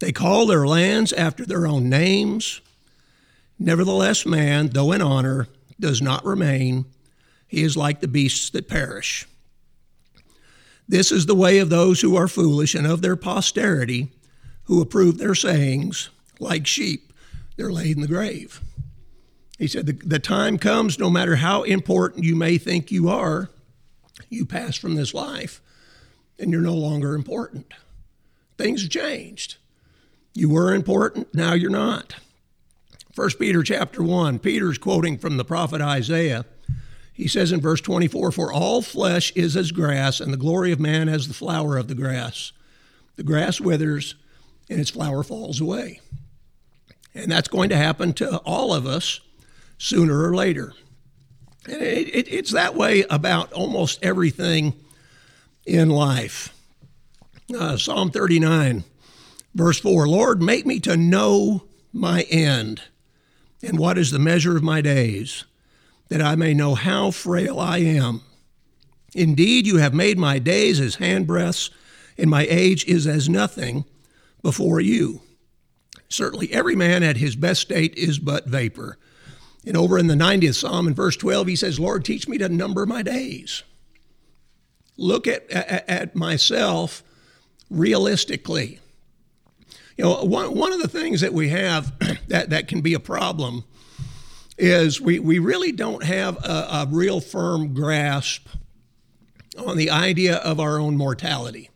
They 0.00 0.12
call 0.12 0.46
their 0.46 0.66
lands 0.66 1.12
after 1.12 1.44
their 1.44 1.66
own 1.66 1.88
names. 1.88 2.60
Nevertheless, 3.58 4.24
man, 4.24 4.68
though 4.68 4.92
in 4.92 5.02
honor, 5.02 5.48
does 5.80 6.00
not 6.00 6.24
remain. 6.24 6.84
He 7.46 7.62
is 7.62 7.76
like 7.76 8.00
the 8.00 8.08
beasts 8.08 8.50
that 8.50 8.68
perish. 8.68 9.26
This 10.88 11.12
is 11.12 11.26
the 11.26 11.34
way 11.34 11.58
of 11.58 11.68
those 11.68 12.00
who 12.00 12.16
are 12.16 12.28
foolish 12.28 12.74
and 12.74 12.86
of 12.86 13.02
their 13.02 13.16
posterity, 13.16 14.08
who 14.64 14.80
approve 14.80 15.18
their 15.18 15.34
sayings. 15.34 16.08
Like 16.40 16.66
sheep, 16.66 17.12
they're 17.56 17.72
laid 17.72 17.96
in 17.96 18.02
the 18.02 18.08
grave. 18.08 18.60
He 19.58 19.66
said, 19.66 19.86
the, 19.86 19.92
the 19.92 20.20
time 20.20 20.56
comes, 20.56 20.98
no 20.98 21.10
matter 21.10 21.36
how 21.36 21.64
important 21.64 22.24
you 22.24 22.36
may 22.36 22.58
think 22.58 22.92
you 22.92 23.08
are, 23.08 23.50
you 24.28 24.46
pass 24.46 24.76
from 24.76 24.94
this 24.94 25.12
life 25.12 25.60
and 26.38 26.52
you're 26.52 26.60
no 26.60 26.74
longer 26.74 27.14
important. 27.14 27.72
Things 28.56 28.88
changed. 28.88 29.56
You 30.34 30.48
were 30.48 30.72
important, 30.72 31.34
now 31.34 31.54
you're 31.54 31.70
not. 31.70 32.14
1 33.14 33.30
Peter 33.40 33.64
chapter 33.64 34.02
1, 34.02 34.38
Peter's 34.38 34.78
quoting 34.78 35.18
from 35.18 35.36
the 35.36 35.44
prophet 35.44 35.80
Isaiah. 35.80 36.44
He 37.12 37.26
says 37.26 37.50
in 37.50 37.60
verse 37.60 37.80
24, 37.80 38.30
For 38.30 38.52
all 38.52 38.80
flesh 38.80 39.32
is 39.32 39.56
as 39.56 39.72
grass, 39.72 40.20
and 40.20 40.32
the 40.32 40.36
glory 40.36 40.70
of 40.70 40.78
man 40.78 41.08
as 41.08 41.26
the 41.26 41.34
flower 41.34 41.76
of 41.76 41.88
the 41.88 41.96
grass. 41.96 42.52
The 43.16 43.24
grass 43.24 43.60
withers, 43.60 44.14
and 44.70 44.78
its 44.78 44.90
flower 44.90 45.24
falls 45.24 45.60
away. 45.60 46.00
And 47.12 47.32
that's 47.32 47.48
going 47.48 47.70
to 47.70 47.76
happen 47.76 48.12
to 48.14 48.36
all 48.38 48.72
of 48.72 48.86
us 48.86 49.18
sooner 49.78 50.22
or 50.22 50.34
later. 50.34 50.74
It, 51.66 52.08
it, 52.14 52.28
it's 52.32 52.52
that 52.52 52.74
way 52.74 53.04
about 53.08 53.52
almost 53.52 54.02
everything 54.02 54.74
in 55.66 55.90
life. 55.90 56.54
Uh, 57.56 57.76
Psalm 57.76 58.10
39, 58.10 58.84
verse 59.54 59.80
4 59.80 60.06
Lord, 60.08 60.42
make 60.42 60.66
me 60.66 60.80
to 60.80 60.96
know 60.96 61.64
my 61.92 62.22
end 62.22 62.82
and 63.62 63.78
what 63.78 63.98
is 63.98 64.10
the 64.10 64.18
measure 64.18 64.56
of 64.56 64.62
my 64.62 64.80
days, 64.80 65.44
that 66.08 66.22
I 66.22 66.36
may 66.36 66.54
know 66.54 66.74
how 66.74 67.10
frail 67.10 67.58
I 67.58 67.78
am. 67.78 68.22
Indeed, 69.14 69.66
you 69.66 69.78
have 69.78 69.94
made 69.94 70.18
my 70.18 70.38
days 70.38 70.80
as 70.80 70.96
handbreadths, 70.96 71.70
and 72.16 72.30
my 72.30 72.46
age 72.48 72.84
is 72.86 73.06
as 73.06 73.28
nothing 73.28 73.84
before 74.42 74.80
you. 74.80 75.22
Certainly, 76.08 76.52
every 76.52 76.76
man 76.76 77.02
at 77.02 77.16
his 77.16 77.36
best 77.36 77.62
state 77.62 77.94
is 77.94 78.18
but 78.18 78.46
vapor. 78.46 78.98
And 79.66 79.76
over 79.76 79.98
in 79.98 80.06
the 80.06 80.14
90th 80.14 80.54
Psalm, 80.54 80.86
in 80.86 80.94
verse 80.94 81.16
12, 81.16 81.48
he 81.48 81.56
says, 81.56 81.80
Lord, 81.80 82.04
teach 82.04 82.28
me 82.28 82.38
to 82.38 82.48
number 82.48 82.86
my 82.86 83.02
days. 83.02 83.62
Look 84.96 85.26
at, 85.26 85.50
at, 85.50 85.88
at 85.88 86.16
myself 86.16 87.02
realistically. 87.70 88.80
You 89.96 90.04
know, 90.04 90.24
one, 90.24 90.54
one 90.54 90.72
of 90.72 90.80
the 90.80 90.88
things 90.88 91.20
that 91.20 91.32
we 91.32 91.48
have 91.48 91.92
that, 92.28 92.50
that 92.50 92.68
can 92.68 92.80
be 92.80 92.94
a 92.94 93.00
problem 93.00 93.64
is 94.56 95.00
we, 95.00 95.18
we 95.18 95.38
really 95.38 95.72
don't 95.72 96.02
have 96.02 96.36
a, 96.44 96.68
a 96.70 96.86
real 96.90 97.20
firm 97.20 97.74
grasp 97.74 98.48
on 99.56 99.76
the 99.76 99.90
idea 99.90 100.36
of 100.36 100.60
our 100.60 100.78
own 100.78 100.96
mortality. 100.96 101.70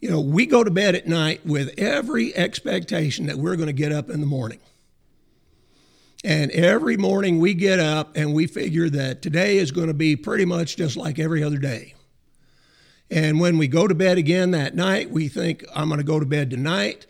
You 0.00 0.10
know, 0.10 0.20
we 0.20 0.46
go 0.46 0.62
to 0.62 0.70
bed 0.70 0.94
at 0.94 1.08
night 1.08 1.44
with 1.44 1.74
every 1.78 2.34
expectation 2.36 3.26
that 3.26 3.36
we're 3.36 3.56
going 3.56 3.66
to 3.66 3.72
get 3.72 3.92
up 3.92 4.10
in 4.10 4.20
the 4.20 4.26
morning. 4.26 4.60
And 6.24 6.50
every 6.50 6.96
morning 6.96 7.38
we 7.38 7.54
get 7.54 7.78
up 7.78 8.16
and 8.16 8.34
we 8.34 8.46
figure 8.46 8.88
that 8.90 9.22
today 9.22 9.58
is 9.58 9.70
going 9.70 9.86
to 9.86 9.94
be 9.94 10.16
pretty 10.16 10.44
much 10.44 10.76
just 10.76 10.96
like 10.96 11.18
every 11.18 11.42
other 11.42 11.58
day. 11.58 11.94
And 13.10 13.40
when 13.40 13.56
we 13.56 13.68
go 13.68 13.86
to 13.86 13.94
bed 13.94 14.18
again 14.18 14.50
that 14.50 14.74
night, 14.74 15.10
we 15.10 15.28
think, 15.28 15.64
I'm 15.74 15.88
going 15.88 15.98
to 15.98 16.04
go 16.04 16.20
to 16.20 16.26
bed 16.26 16.50
tonight 16.50 17.06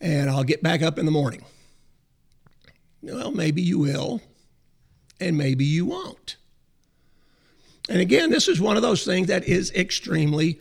and 0.00 0.30
I'll 0.30 0.44
get 0.44 0.62
back 0.62 0.82
up 0.82 0.98
in 0.98 1.06
the 1.06 1.12
morning. 1.12 1.44
Well, 3.02 3.32
maybe 3.32 3.62
you 3.62 3.78
will, 3.78 4.22
and 5.20 5.36
maybe 5.36 5.64
you 5.64 5.84
won't. 5.86 6.36
And 7.88 8.00
again, 8.00 8.30
this 8.30 8.48
is 8.48 8.60
one 8.60 8.76
of 8.76 8.82
those 8.82 9.04
things 9.04 9.28
that 9.28 9.44
is 9.44 9.70
extremely 9.72 10.60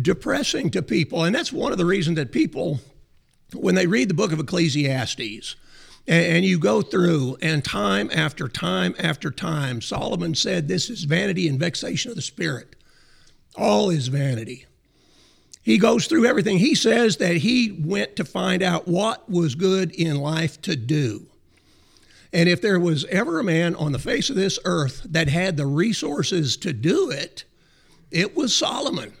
depressing 0.00 0.70
to 0.70 0.82
people. 0.82 1.24
And 1.24 1.34
that's 1.34 1.52
one 1.52 1.72
of 1.72 1.78
the 1.78 1.84
reasons 1.84 2.16
that 2.16 2.32
people, 2.32 2.80
when 3.52 3.74
they 3.74 3.86
read 3.86 4.08
the 4.08 4.14
book 4.14 4.32
of 4.32 4.40
Ecclesiastes, 4.40 5.56
and, 6.06 6.44
you 6.44 6.58
go 6.58 6.82
through, 6.82 7.38
and 7.40 7.64
time 7.64 8.10
after 8.12 8.46
time 8.46 8.94
after 8.98 9.30
time, 9.30 9.80
Solomon 9.80 10.34
said, 10.34 10.68
This 10.68 10.90
is 10.90 11.04
vanity 11.04 11.48
and 11.48 11.58
vexation 11.58 12.10
of 12.10 12.16
the 12.16 12.22
spirit. 12.22 12.76
All 13.56 13.88
is 13.88 14.08
vanity. 14.08 14.66
He 15.62 15.78
goes 15.78 16.06
through 16.06 16.26
everything. 16.26 16.58
He 16.58 16.74
says 16.74 17.16
that 17.16 17.38
he 17.38 17.72
went 17.72 18.16
to 18.16 18.24
find 18.24 18.62
out 18.62 18.86
what 18.86 19.30
was 19.30 19.54
good 19.54 19.92
in 19.92 20.16
life 20.16 20.60
to 20.62 20.76
do. 20.76 21.26
And 22.34 22.48
if 22.48 22.60
there 22.60 22.80
was 22.80 23.06
ever 23.06 23.38
a 23.38 23.44
man 23.44 23.74
on 23.74 23.92
the 23.92 23.98
face 23.98 24.28
of 24.28 24.36
this 24.36 24.58
earth 24.66 25.06
that 25.08 25.28
had 25.28 25.56
the 25.56 25.66
resources 25.66 26.58
to 26.58 26.74
do 26.74 27.10
it, 27.10 27.44
it 28.10 28.36
was 28.36 28.54
Solomon. 28.54 29.14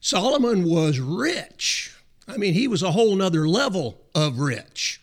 Solomon 0.00 0.62
was 0.62 1.00
rich. 1.00 1.96
I 2.28 2.36
mean, 2.36 2.54
he 2.54 2.68
was 2.68 2.82
a 2.82 2.92
whole 2.92 3.16
nother 3.16 3.48
level 3.48 4.00
of 4.14 4.38
rich. 4.38 5.00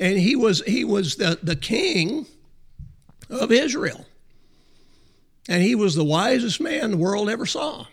And 0.00 0.18
he 0.18 0.36
was 0.36 0.62
he 0.66 0.84
was 0.84 1.16
the, 1.16 1.38
the 1.42 1.56
king 1.56 2.26
of 3.28 3.52
Israel. 3.52 4.06
And 5.48 5.62
he 5.62 5.74
was 5.74 5.94
the 5.94 6.04
wisest 6.04 6.60
man 6.60 6.90
the 6.90 6.96
world 6.96 7.28
ever 7.28 7.46
saw. 7.46 7.86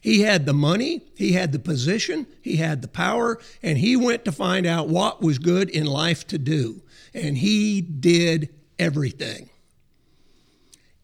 He 0.00 0.22
had 0.22 0.46
the 0.46 0.54
money, 0.54 1.02
he 1.14 1.32
had 1.32 1.52
the 1.52 1.58
position, 1.58 2.26
he 2.40 2.56
had 2.56 2.80
the 2.80 2.88
power, 2.88 3.38
and 3.62 3.76
he 3.76 3.96
went 3.96 4.24
to 4.24 4.32
find 4.32 4.66
out 4.66 4.88
what 4.88 5.20
was 5.20 5.38
good 5.38 5.68
in 5.68 5.84
life 5.84 6.26
to 6.28 6.38
do. 6.38 6.82
And 7.12 7.36
he 7.36 7.82
did 7.82 8.48
everything. 8.78 9.50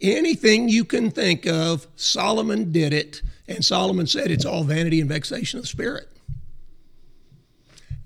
Anything 0.01 0.69
you 0.69 0.85
can 0.85 1.11
think 1.11 1.47
of, 1.47 1.87
Solomon 1.97 2.73
did 2.73 2.93
it, 2.93 3.23
and 3.47 3.65
Solomon 3.65 4.07
said 4.07 4.31
it's 4.31 4.45
all 4.45 4.65
vanity 4.65 5.01
and 5.01 5.09
vexation 5.09 5.59
of 5.59 5.69
spirit. 5.69 6.09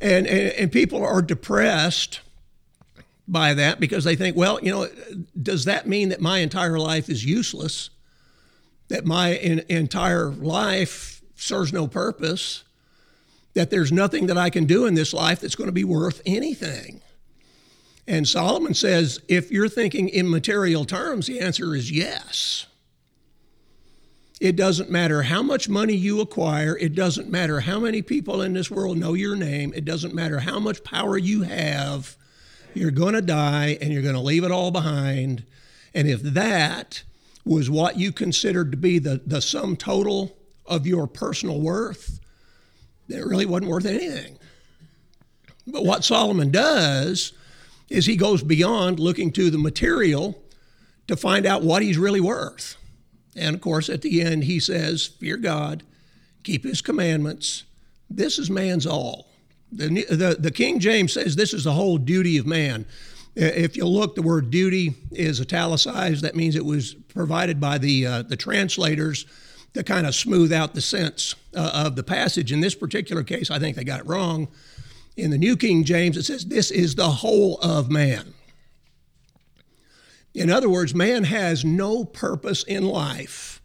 And, 0.01 0.27
and, 0.27 0.53
and 0.53 0.73
people 0.73 1.05
are 1.05 1.23
depressed 1.23 2.21
by 3.29 3.55
that 3.55 3.79
because 3.79 4.05
they 4.05 4.17
think, 4.17 4.37
well, 4.37 4.59
you 4.63 4.71
know, 4.71 4.89
does 5.41 5.67
that 5.67 5.87
mean 5.87 6.09
that 6.09 6.21
my 6.21 6.39
entire 6.39 6.79
life 6.79 7.09
is 7.09 7.25
useless? 7.25 7.91
That 8.89 9.05
my 9.05 9.35
in, 9.35 9.65
entire 9.69 10.31
life 10.31 11.23
serves 11.37 11.73
no 11.73 11.87
purpose? 11.87 12.65
That 13.55 13.71
there's 13.71 13.93
nothing 13.93 14.27
that 14.27 14.39
I 14.39 14.51
can 14.51 14.65
do 14.65 14.87
in 14.87 14.95
this 14.95 15.13
life 15.13 15.41
that's 15.41 15.55
going 15.55 15.69
to 15.69 15.73
be 15.73 15.85
worth 15.85 16.23
anything? 16.27 17.03
And 18.09 18.27
Solomon 18.27 18.75
says, 18.75 19.21
if 19.29 19.53
you're 19.53 19.69
thinking 19.69 20.09
in 20.09 20.29
material 20.29 20.85
terms, 20.85 21.27
the 21.27 21.41
answer 21.41 21.77
is 21.77 21.93
yes. 21.93 22.67
It 24.41 24.57
doesn't 24.57 24.91
matter 24.91 25.23
how 25.23 25.43
much 25.43 25.69
money 25.69 25.95
you 25.95 26.23
acquire. 26.23 26.77
It 26.79 26.95
doesn't 26.95 27.29
matter 27.31 27.61
how 27.61 27.79
many 27.79 28.01
people 28.01 28.41
in 28.41 28.55
this 28.55 28.71
world 28.71 28.97
know 28.97 29.13
your 29.13 29.37
name. 29.37 29.75
It 29.77 29.85
doesn't 29.85 30.15
matter 30.15 30.41
how 30.41 30.59
much 30.59 30.83
power 30.83 31.19
you 31.19 31.43
have. 31.43 32.17
You're 32.73 32.91
going 32.91 33.13
to 33.13 33.21
die 33.21 33.77
and 33.83 33.93
you're 33.93 34.03
going 34.03 34.15
to 34.15 34.21
leave 34.21 34.45
it 34.45 34.51
all 34.51 34.71
behind. 34.71 35.45
And 35.95 36.09
if 36.09 36.23
that 36.23 37.03
was 37.45 37.69
what 37.69 37.99
you 37.99 38.13
considered 38.13 38.71
to 38.71 38.79
be 38.79 38.99
the, 38.99 39.21
the 39.27 39.43
sum 39.43 39.77
total 39.77 40.35
of 40.65 40.87
your 40.87 41.07
personal 41.07 41.61
worth, 41.61 42.19
then 43.09 43.19
it 43.19 43.27
really 43.27 43.47
wasn't 43.47 43.71
worth 43.71 43.85
anything. 43.85 44.39
But 45.67 45.85
what 45.85 46.03
Solomon 46.03 46.51
does 46.51 47.35
is 47.91 48.07
he 48.07 48.17
goes 48.17 48.43
beyond 48.43 49.01
looking 49.01 49.33
to 49.33 49.51
the 49.51 49.59
material 49.59 50.43
to 51.09 51.17
find 51.17 51.45
out 51.45 51.63
what 51.63 51.83
he's 51.83 51.99
really 51.99 52.21
worth. 52.21 52.77
And 53.37 53.55
of 53.55 53.61
course, 53.61 53.89
at 53.89 54.03
the 54.03 54.23
end, 54.23 54.45
he 54.45 54.61
says, 54.61 55.07
Fear 55.07 55.39
God, 55.39 55.83
keep 56.43 56.65
his 56.65 56.81
commandments. 56.81 57.65
This 58.09 58.39
is 58.39 58.51
man's 58.51 58.87
all. 58.87 59.27
The, 59.73 60.05
the, 60.11 60.37
the 60.39 60.51
King 60.51 60.81
James 60.81 61.13
says 61.13 61.37
this 61.37 61.55
is 61.55 61.65
the 61.65 61.73
whole 61.73 61.97
duty 61.97 62.39
of 62.39 62.47
man. 62.47 62.87
If 63.37 63.77
you 63.77 63.87
look, 63.87 64.17
the 64.17 64.23
word 64.23 64.51
duty 64.51 64.95
is 65.13 65.41
italicized. 65.41 66.23
That 66.23 66.35
means 66.35 66.57
it 66.57 66.65
was 66.65 66.95
provided 66.95 67.61
by 67.61 67.79
the, 67.79 68.07
uh, 68.07 68.23
the 68.23 68.37
translators 68.37 69.27
to 69.75 69.85
kind 69.85 70.07
of 70.07 70.15
smooth 70.17 70.53
out 70.53 70.75
the 70.75 70.81
sense 70.81 71.37
uh, 71.55 71.71
of 71.87 71.95
the 71.95 72.03
passage. 72.03 72.51
In 72.51 72.61
this 72.61 72.75
particular 72.75 73.23
case, 73.23 73.51
I 73.51 73.61
think 73.61 73.77
they 73.77 73.85
got 73.85 74.01
it 74.01 74.07
wrong. 74.07 74.49
In 75.17 75.31
the 75.31 75.39
New 75.39 75.57
King 75.57 75.85
James, 75.85 76.17
it 76.17 76.25
says, 76.25 76.47
This 76.47 76.73
is 76.73 76.97
the 76.97 77.09
whole 77.09 77.59
of 77.59 77.91
man. 77.91 78.35
In 80.35 80.51
other 80.51 80.69
words, 80.69 80.95
man 80.95 81.25
has 81.25 81.65
no 81.65 82.05
purpose 82.05 82.63
in 82.63 82.85
life 82.85 83.61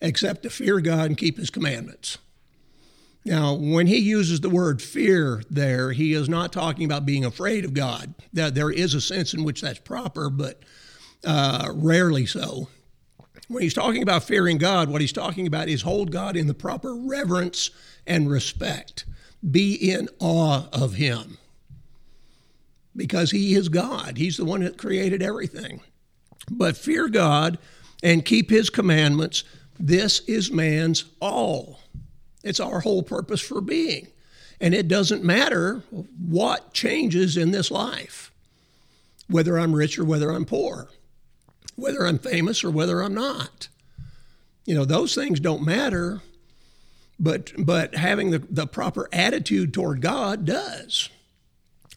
except 0.00 0.44
to 0.44 0.50
fear 0.50 0.80
God 0.80 1.06
and 1.06 1.18
keep 1.18 1.36
his 1.36 1.50
commandments. 1.50 2.18
Now, 3.24 3.52
when 3.54 3.88
he 3.88 3.98
uses 3.98 4.40
the 4.40 4.48
word 4.48 4.80
fear 4.80 5.42
there, 5.50 5.92
he 5.92 6.12
is 6.12 6.28
not 6.28 6.52
talking 6.52 6.84
about 6.84 7.04
being 7.04 7.24
afraid 7.24 7.64
of 7.64 7.74
God. 7.74 8.14
There 8.32 8.70
is 8.70 8.94
a 8.94 9.00
sense 9.00 9.34
in 9.34 9.44
which 9.44 9.60
that's 9.60 9.80
proper, 9.80 10.30
but 10.30 10.62
uh, 11.24 11.68
rarely 11.74 12.26
so. 12.26 12.68
When 13.48 13.62
he's 13.62 13.74
talking 13.74 14.02
about 14.02 14.24
fearing 14.24 14.56
God, 14.56 14.88
what 14.88 15.00
he's 15.00 15.12
talking 15.12 15.46
about 15.46 15.68
is 15.68 15.82
hold 15.82 16.12
God 16.12 16.36
in 16.36 16.46
the 16.46 16.54
proper 16.54 16.94
reverence 16.94 17.70
and 18.06 18.30
respect. 18.30 19.04
Be 19.48 19.74
in 19.74 20.08
awe 20.20 20.68
of 20.72 20.94
him 20.94 21.38
because 22.98 23.30
he 23.30 23.54
is 23.54 23.68
God. 23.70 24.18
He's 24.18 24.36
the 24.36 24.44
one 24.44 24.60
that 24.60 24.76
created 24.76 25.22
everything. 25.22 25.80
But 26.50 26.76
fear 26.76 27.08
God 27.08 27.56
and 28.02 28.24
keep 28.24 28.50
his 28.50 28.68
commandments. 28.68 29.44
This 29.78 30.20
is 30.26 30.50
man's 30.50 31.04
all. 31.20 31.80
It's 32.42 32.60
our 32.60 32.80
whole 32.80 33.04
purpose 33.04 33.40
for 33.40 33.60
being. 33.60 34.08
And 34.60 34.74
it 34.74 34.88
doesn't 34.88 35.22
matter 35.22 35.82
what 36.28 36.74
changes 36.74 37.36
in 37.36 37.52
this 37.52 37.70
life, 37.70 38.32
whether 39.28 39.56
I'm 39.58 39.74
rich 39.74 39.98
or 39.98 40.04
whether 40.04 40.30
I'm 40.30 40.44
poor, 40.44 40.88
whether 41.76 42.04
I'm 42.04 42.18
famous 42.18 42.64
or 42.64 42.70
whether 42.70 43.00
I'm 43.00 43.14
not. 43.14 43.68
You 44.66 44.74
know, 44.74 44.84
those 44.84 45.14
things 45.14 45.38
don't 45.38 45.64
matter, 45.64 46.20
but, 47.20 47.52
but 47.56 47.94
having 47.94 48.30
the, 48.30 48.40
the 48.50 48.66
proper 48.66 49.08
attitude 49.12 49.72
toward 49.72 50.00
God 50.00 50.44
does. 50.44 51.10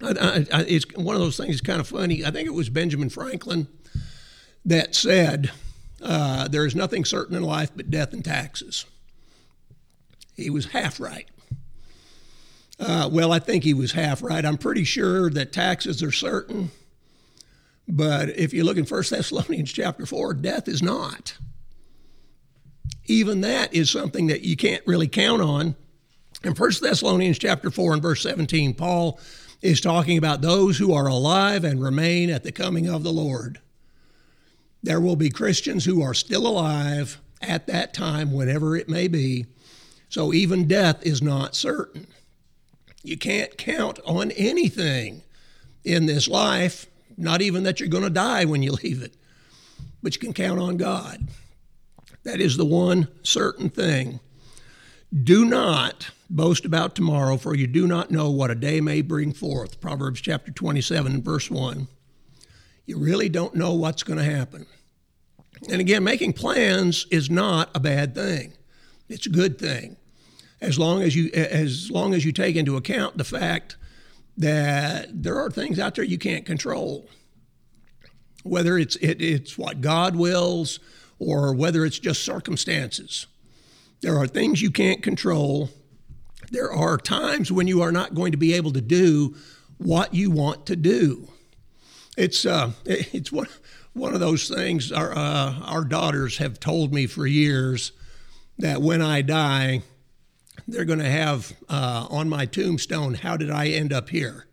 I, 0.04 0.46
I, 0.52 0.62
it's 0.68 0.86
one 0.96 1.16
of 1.16 1.22
those 1.22 1.38
things 1.38 1.62
kind 1.62 1.80
of 1.80 1.88
funny. 1.88 2.26
I 2.26 2.32
think 2.32 2.48
it 2.48 2.54
was 2.54 2.70
Benjamin 2.70 3.10
Franklin 3.10 3.68
that 4.66 4.96
said, 4.96 5.52
uh, 6.02 6.48
There 6.48 6.66
is 6.66 6.76
nothing 6.76 7.06
certain 7.06 7.36
in 7.36 7.44
life 7.44 7.72
but 7.76 7.90
death 7.90 8.14
and 8.14 8.24
taxes. 8.24 8.86
He 10.36 10.50
was 10.50 10.68
half 10.68 11.00
right. 11.00 11.28
Uh, 12.80 13.08
well, 13.12 13.32
I 13.32 13.40
think 13.40 13.64
he 13.64 13.76
was 13.76 13.92
half 13.92 14.24
right. 14.24 14.44
I'm 14.44 14.58
pretty 14.58 14.84
sure 14.84 15.30
that 15.30 15.54
taxes 15.54 16.02
are 16.02 16.12
certain, 16.12 16.72
but 17.88 18.30
if 18.30 18.54
you 18.54 18.64
look 18.64 18.78
in 18.78 18.86
1 18.86 19.04
Thessalonians 19.10 19.72
chapter 19.72 20.06
4, 20.08 20.34
death 20.34 20.68
is 20.68 20.82
not. 20.82 21.38
Even 23.06 23.42
that 23.42 23.74
is 23.74 23.92
something 23.92 24.28
that 24.28 24.42
you 24.42 24.56
can't 24.56 24.86
really 24.88 25.08
count 25.08 25.42
on. 25.42 25.76
In 26.44 26.56
1 26.56 26.72
Thessalonians 26.82 27.38
chapter 27.38 27.70
4 27.70 27.94
and 27.94 28.02
verse 28.02 28.24
17, 28.24 28.74
Paul 28.74 29.20
is 29.62 29.80
talking 29.80 30.18
about 30.18 30.42
those 30.42 30.78
who 30.78 30.94
are 30.94 31.08
alive 31.08 31.64
and 31.64 31.82
remain 31.82 32.30
at 32.30 32.44
the 32.44 32.52
coming 32.52 32.88
of 32.88 33.04
the 33.04 33.14
Lord. 33.14 33.60
There 34.84 35.00
will 35.00 35.16
be 35.16 35.30
Christians 35.30 35.86
who 35.86 36.02
are 36.02 36.14
still 36.14 36.48
alive 36.48 37.20
at 37.42 37.68
that 37.68 37.94
time, 37.94 38.34
whenever 38.34 38.76
it 38.76 38.90
may 38.90 39.08
be. 39.08 39.46
So 40.10 40.34
even 40.34 40.68
death 40.68 41.06
is 41.06 41.22
not 41.22 41.56
certain. 41.56 42.08
You 43.04 43.18
can't 43.18 43.58
count 43.58 44.00
on 44.06 44.32
anything 44.32 45.24
in 45.84 46.06
this 46.06 46.28
life, 46.28 46.88
not 47.18 47.42
even 47.42 47.64
that 47.64 47.80
you're 47.80 47.90
going 47.90 48.04
to 48.04 48.10
die 48.10 48.46
when 48.46 48.64
you 48.64 48.72
leave 48.84 49.02
it, 49.02 49.16
but 50.02 50.16
you 50.16 50.20
can 50.20 50.34
count 50.34 50.60
on 50.60 50.78
God. 50.78 51.28
That 52.24 52.40
is 52.40 52.58
the 52.58 52.66
one 52.66 53.08
certain 53.24 53.70
thing. 53.70 54.20
Do 55.14 55.46
not 55.46 56.12
boast 56.30 56.64
about 56.64 56.96
tomorrow, 56.96 57.38
for 57.38 57.54
you 57.54 57.68
do 57.68 57.86
not 57.86 58.12
know 58.12 58.30
what 58.30 58.52
a 58.52 58.56
day 58.56 58.80
may 58.80 59.02
bring 59.02 59.34
forth. 59.34 59.82
Proverbs 59.82 60.22
chapter 60.22 60.52
27, 60.52 61.22
verse 61.22 61.52
1. 61.52 61.88
You 62.86 62.98
really 62.98 63.30
don't 63.30 63.56
know 63.56 63.74
what's 63.74 64.04
going 64.04 64.20
to 64.20 64.26
happen. 64.26 64.66
And 65.70 65.82
again, 65.82 66.04
making 66.04 66.34
plans 66.34 67.06
is 67.12 67.30
not 67.30 67.70
a 67.76 67.80
bad 67.80 68.16
thing. 68.16 68.54
It's 69.10 69.26
a 69.26 69.30
good 69.30 69.60
thing 69.60 69.98
as 70.62 70.78
long 70.78 71.02
as 71.02 71.16
you 71.16 71.30
as 71.34 71.90
long 71.90 72.14
as 72.14 72.24
you 72.24 72.32
take 72.32 72.56
into 72.56 72.78
account 72.78 73.18
the 73.18 73.24
fact 73.24 73.76
that 74.38 75.24
there 75.24 75.38
are 75.38 75.50
things 75.50 75.80
out 75.80 75.96
there 75.96 76.06
you 76.06 76.18
can't 76.18 76.46
control. 76.46 77.10
Whether 78.44 78.78
it's 78.78 78.96
it, 78.98 79.22
it's 79.22 79.58
what 79.58 79.82
God 79.82 80.16
wills 80.16 80.80
or 81.20 81.54
whether 81.54 81.86
it's 81.86 82.00
just 82.00 82.24
circumstances. 82.24 83.28
There 84.02 84.18
are 84.18 84.28
things 84.28 84.62
you 84.62 84.72
can't 84.72 85.04
control. 85.04 85.70
There 86.52 86.72
are 86.72 86.98
times 86.98 87.52
when 87.52 87.68
you 87.68 87.82
are 87.82 87.92
not 87.92 88.16
going 88.16 88.32
to 88.32 88.38
be 88.38 88.54
able 88.54 88.74
to 88.74 88.82
do 88.82 89.36
what 89.78 90.14
you 90.14 90.32
want 90.32 90.66
to 90.68 90.76
do. 90.76 91.30
It's 92.18 92.46
uh, 92.46 92.72
it's 92.86 93.32
one 93.32 93.48
one 93.94 94.14
of 94.14 94.20
those 94.20 94.50
things. 94.50 94.92
Our 94.92 95.16
uh, 95.16 95.60
our 95.66 95.84
daughters 95.84 96.38
have 96.38 96.60
told 96.60 96.94
me 96.94 97.08
for 97.08 97.28
years 97.28 97.92
that 98.58 98.82
when 98.82 99.02
I 99.02 99.22
die, 99.22 99.82
they're 100.68 100.86
going 100.86 101.00
to 101.00 101.10
have 101.10 101.54
uh, 101.70 102.08
on 102.10 102.30
my 102.30 102.46
tombstone, 102.46 103.16
How 103.16 103.38
did 103.38 103.50
I 103.52 103.68
end 103.68 103.94
up 103.94 104.10
here? 104.10 104.46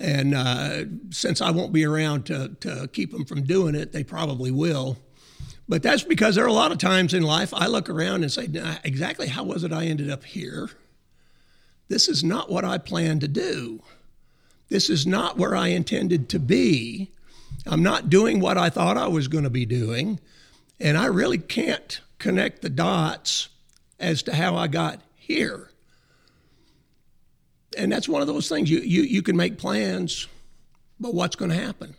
And 0.00 0.34
uh, 0.34 0.84
since 1.10 1.40
I 1.40 1.50
won't 1.50 1.72
be 1.72 1.84
around 1.84 2.26
to, 2.26 2.56
to 2.60 2.88
keep 2.92 3.10
them 3.10 3.24
from 3.24 3.42
doing 3.42 3.74
it, 3.74 3.92
they 3.92 4.04
probably 4.04 4.52
will. 4.52 4.96
But 5.68 5.82
that's 5.82 6.02
because 6.02 6.34
there 6.34 6.44
are 6.44 6.48
a 6.48 6.52
lot 6.52 6.72
of 6.72 6.78
times 6.78 7.12
in 7.12 7.22
life 7.22 7.52
I 7.52 7.66
look 7.66 7.90
around 7.90 8.22
and 8.22 8.32
say, 8.32 8.48
exactly 8.84 9.28
how 9.28 9.44
was 9.44 9.64
it 9.64 9.72
I 9.72 9.84
ended 9.84 10.10
up 10.10 10.24
here? 10.24 10.70
This 11.88 12.08
is 12.08 12.24
not 12.24 12.50
what 12.50 12.64
I 12.64 12.78
planned 12.78 13.20
to 13.20 13.28
do. 13.28 13.82
This 14.70 14.88
is 14.88 15.06
not 15.06 15.36
where 15.36 15.54
I 15.54 15.68
intended 15.68 16.28
to 16.30 16.38
be. 16.38 17.10
I'm 17.66 17.82
not 17.82 18.08
doing 18.08 18.40
what 18.40 18.56
I 18.56 18.70
thought 18.70 18.96
I 18.96 19.08
was 19.08 19.28
going 19.28 19.44
to 19.44 19.50
be 19.50 19.66
doing. 19.66 20.20
And 20.80 20.96
I 20.96 21.06
really 21.06 21.38
can't 21.38 22.00
connect 22.18 22.62
the 22.62 22.70
dots 22.70 23.48
as 23.98 24.22
to 24.24 24.34
how 24.34 24.56
I 24.56 24.68
got 24.68 25.00
here. 25.16 25.70
And 27.76 27.92
that's 27.92 28.08
one 28.08 28.22
of 28.22 28.28
those 28.28 28.48
things 28.48 28.70
you, 28.70 28.80
you, 28.80 29.02
you 29.02 29.22
can 29.22 29.36
make 29.36 29.58
plans, 29.58 30.28
but 30.98 31.14
what's 31.14 31.36
going 31.36 31.50
to 31.50 31.56
happen? 31.56 31.94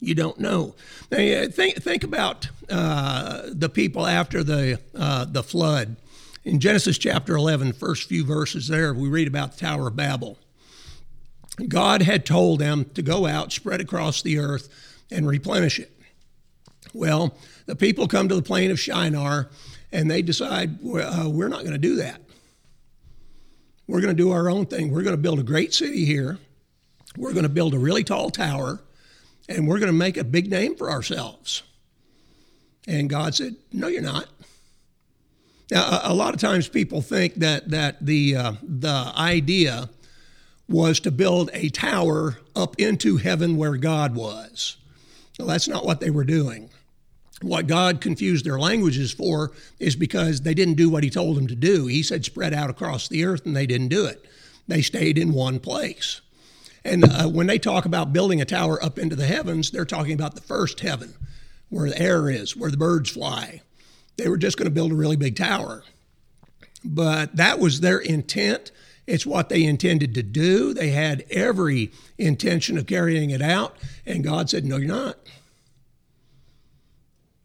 You 0.00 0.14
don't 0.14 0.38
know. 0.38 0.74
Now, 1.10 1.46
think, 1.48 1.82
think 1.82 2.04
about 2.04 2.48
uh, 2.68 3.42
the 3.46 3.68
people 3.68 4.06
after 4.06 4.44
the, 4.44 4.80
uh, 4.94 5.24
the 5.24 5.42
flood. 5.42 5.96
In 6.44 6.60
Genesis 6.60 6.98
chapter 6.98 7.34
11, 7.34 7.72
first 7.72 8.08
few 8.08 8.24
verses 8.24 8.68
there, 8.68 8.94
we 8.94 9.08
read 9.08 9.26
about 9.26 9.52
the 9.52 9.58
Tower 9.58 9.88
of 9.88 9.96
Babel. 9.96 10.38
God 11.68 12.02
had 12.02 12.26
told 12.26 12.60
them 12.60 12.84
to 12.94 13.02
go 13.02 13.26
out, 13.26 13.52
spread 13.52 13.80
across 13.80 14.22
the 14.22 14.38
earth, 14.38 14.68
and 15.10 15.26
replenish 15.26 15.78
it. 15.78 15.92
Well, 16.92 17.34
the 17.66 17.76
people 17.76 18.06
come 18.06 18.28
to 18.28 18.34
the 18.34 18.42
plain 18.42 18.70
of 18.70 18.78
Shinar, 18.78 19.48
and 19.90 20.10
they 20.10 20.22
decide, 20.22 20.78
uh, 20.84 21.28
we're 21.28 21.48
not 21.48 21.60
going 21.60 21.72
to 21.72 21.78
do 21.78 21.96
that. 21.96 22.20
We're 23.86 24.00
going 24.00 24.16
to 24.16 24.22
do 24.22 24.32
our 24.32 24.50
own 24.50 24.66
thing. 24.66 24.92
We're 24.92 25.02
going 25.02 25.16
to 25.16 25.22
build 25.22 25.38
a 25.38 25.44
great 25.44 25.72
city 25.72 26.04
here. 26.04 26.38
We're 27.16 27.32
going 27.32 27.44
to 27.44 27.48
build 27.48 27.72
a 27.72 27.78
really 27.78 28.04
tall 28.04 28.30
tower, 28.30 28.80
and 29.48 29.66
we're 29.66 29.78
going 29.78 29.92
to 29.92 29.98
make 29.98 30.16
a 30.16 30.24
big 30.24 30.50
name 30.50 30.76
for 30.76 30.90
ourselves. 30.90 31.62
And 32.86 33.10
God 33.10 33.34
said, 33.34 33.56
No, 33.72 33.88
you're 33.88 34.02
not. 34.02 34.26
Now, 35.70 36.00
a, 36.04 36.14
lot 36.14 36.32
of 36.32 36.40
times 36.40 36.68
people 36.68 37.02
think 37.02 37.34
that, 37.36 37.70
that 37.70 38.04
the, 38.04 38.36
uh, 38.36 38.52
the 38.62 39.12
idea 39.16 39.90
was 40.68 41.00
to 41.00 41.10
build 41.10 41.50
a 41.52 41.70
tower 41.70 42.38
up 42.54 42.76
into 42.78 43.16
heaven 43.16 43.56
where 43.56 43.76
God 43.76 44.14
was. 44.14 44.76
Well, 45.38 45.48
that's 45.48 45.66
not 45.66 45.84
what 45.84 45.98
they 45.98 46.10
were 46.10 46.24
doing 46.24 46.70
what 47.42 47.66
God 47.66 48.00
confused 48.00 48.44
their 48.44 48.58
languages 48.58 49.12
for 49.12 49.52
is 49.78 49.94
because 49.94 50.40
they 50.40 50.54
didn't 50.54 50.74
do 50.74 50.88
what 50.88 51.04
He 51.04 51.10
told 51.10 51.36
them 51.36 51.46
to 51.48 51.54
do. 51.54 51.86
He 51.86 52.02
said, 52.02 52.24
spread 52.24 52.54
out 52.54 52.70
across 52.70 53.08
the 53.08 53.24
earth, 53.24 53.44
and 53.44 53.54
they 53.54 53.66
didn't 53.66 53.88
do 53.88 54.06
it. 54.06 54.24
They 54.66 54.82
stayed 54.82 55.18
in 55.18 55.32
one 55.32 55.60
place. 55.60 56.20
And 56.86 57.04
uh, 57.04 57.28
when 57.28 57.48
they 57.48 57.58
talk 57.58 57.84
about 57.84 58.12
building 58.12 58.40
a 58.40 58.44
tower 58.44 58.82
up 58.82 58.96
into 58.96 59.16
the 59.16 59.26
heavens, 59.26 59.70
they're 59.70 59.84
talking 59.84 60.12
about 60.12 60.36
the 60.36 60.40
first 60.40 60.78
heaven, 60.80 61.14
where 61.68 61.90
the 61.90 62.00
air 62.00 62.30
is, 62.30 62.56
where 62.56 62.70
the 62.70 62.76
birds 62.76 63.10
fly. 63.10 63.62
They 64.16 64.28
were 64.28 64.36
just 64.36 64.56
going 64.56 64.66
to 64.66 64.74
build 64.74 64.92
a 64.92 64.96
really 64.96 65.16
big 65.16 65.36
tower. 65.36 65.82
But 66.84 67.34
that 67.36 67.58
was 67.58 67.80
their 67.80 67.98
intent. 67.98 68.70
It's 69.04 69.26
what 69.26 69.48
they 69.48 69.64
intended 69.64 70.14
to 70.14 70.22
do. 70.22 70.72
They 70.74 70.90
had 70.90 71.24
every 71.28 71.90
intention 72.18 72.78
of 72.78 72.86
carrying 72.86 73.30
it 73.30 73.42
out. 73.42 73.76
And 74.06 74.22
God 74.22 74.48
said, 74.48 74.64
No, 74.64 74.76
you're 74.76 74.88
not. 74.88 75.18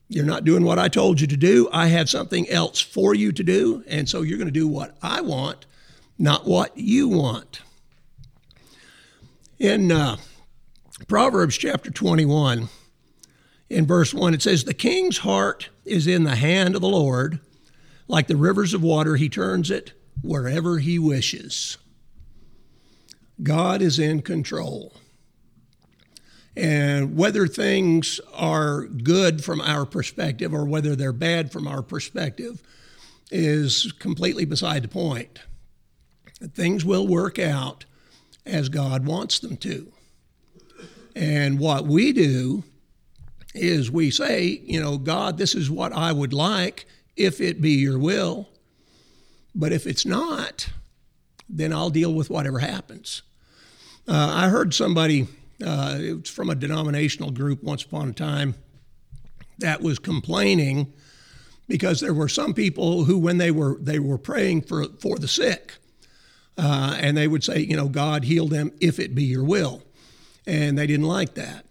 You're 0.07 0.25
not 0.25 0.45
doing 0.45 0.63
what 0.63 0.77
I 0.77 0.87
told 0.87 1.19
you 1.19 1.27
to 1.27 1.37
do. 1.37 1.67
I 1.71 1.87
have 1.87 2.09
something 2.09 2.47
else 2.49 2.79
for 2.79 3.15
you 3.15 3.31
to 3.31 3.43
do. 3.43 3.83
And 3.87 4.07
so 4.07 4.21
you're 4.21 4.37
going 4.37 4.47
to 4.47 4.51
do 4.51 4.67
what 4.67 4.97
I 5.01 5.21
want, 5.21 5.65
not 6.19 6.45
what 6.45 6.77
you 6.77 7.07
want. 7.07 7.61
In 9.61 9.91
uh, 9.91 10.17
Proverbs 11.07 11.55
chapter 11.55 11.91
21, 11.91 12.67
in 13.69 13.85
verse 13.85 14.11
1, 14.11 14.33
it 14.33 14.41
says, 14.41 14.63
The 14.63 14.73
king's 14.73 15.19
heart 15.19 15.69
is 15.85 16.07
in 16.07 16.23
the 16.23 16.35
hand 16.35 16.73
of 16.73 16.81
the 16.81 16.89
Lord. 16.89 17.39
Like 18.07 18.25
the 18.25 18.35
rivers 18.35 18.73
of 18.73 18.81
water, 18.81 19.17
he 19.17 19.29
turns 19.29 19.69
it 19.69 19.93
wherever 20.23 20.79
he 20.79 20.97
wishes. 20.97 21.77
God 23.43 23.83
is 23.83 23.99
in 23.99 24.23
control. 24.23 24.93
And 26.57 27.15
whether 27.15 27.45
things 27.45 28.19
are 28.33 28.85
good 28.87 29.43
from 29.43 29.61
our 29.61 29.85
perspective 29.85 30.55
or 30.55 30.65
whether 30.65 30.95
they're 30.95 31.13
bad 31.13 31.51
from 31.51 31.67
our 31.67 31.83
perspective 31.83 32.63
is 33.29 33.91
completely 33.99 34.43
beside 34.43 34.81
the 34.81 34.87
point. 34.87 35.37
Things 36.55 36.83
will 36.83 37.05
work 37.07 37.37
out 37.37 37.85
as 38.45 38.69
God 38.69 39.05
wants 39.05 39.39
them 39.39 39.57
to. 39.57 39.91
And 41.15 41.59
what 41.59 41.85
we 41.85 42.13
do 42.13 42.63
is 43.53 43.91
we 43.91 44.11
say, 44.11 44.61
you 44.63 44.81
know, 44.81 44.97
God, 44.97 45.37
this 45.37 45.55
is 45.55 45.69
what 45.69 45.91
I 45.91 46.11
would 46.11 46.33
like 46.33 46.85
if 47.17 47.41
it 47.41 47.61
be 47.61 47.71
your 47.71 47.99
will. 47.99 48.49
But 49.53 49.73
if 49.73 49.85
it's 49.85 50.05
not, 50.05 50.69
then 51.49 51.73
I'll 51.73 51.89
deal 51.89 52.13
with 52.13 52.29
whatever 52.29 52.59
happens. 52.59 53.21
Uh, 54.07 54.31
I 54.33 54.49
heard 54.49 54.73
somebody 54.73 55.27
uh, 55.63 55.97
it 55.99 56.13
was 56.13 56.29
from 56.29 56.49
a 56.49 56.55
denominational 56.55 57.31
group 57.31 57.63
once 57.63 57.83
upon 57.83 58.09
a 58.09 58.13
time 58.13 58.55
that 59.59 59.81
was 59.81 59.99
complaining 59.99 60.91
because 61.67 61.99
there 61.99 62.13
were 62.13 62.27
some 62.27 62.53
people 62.53 63.03
who, 63.05 63.17
when 63.17 63.37
they 63.37 63.51
were 63.51 63.77
they 63.79 63.99
were 63.99 64.17
praying 64.17 64.61
for 64.61 64.85
for 64.99 65.17
the 65.17 65.27
sick, 65.27 65.75
uh, 66.57 66.97
and 66.99 67.17
they 67.17 67.27
would 67.27 67.43
say, 67.43 67.59
you 67.59 67.75
know, 67.75 67.87
God 67.87 68.23
heal 68.23 68.47
them 68.47 68.71
if 68.79 68.99
it 68.99 69.15
be 69.15 69.23
Your 69.23 69.43
will, 69.43 69.83
and 70.45 70.77
they 70.77 70.87
didn't 70.87 71.07
like 71.07 71.33
that. 71.35 71.65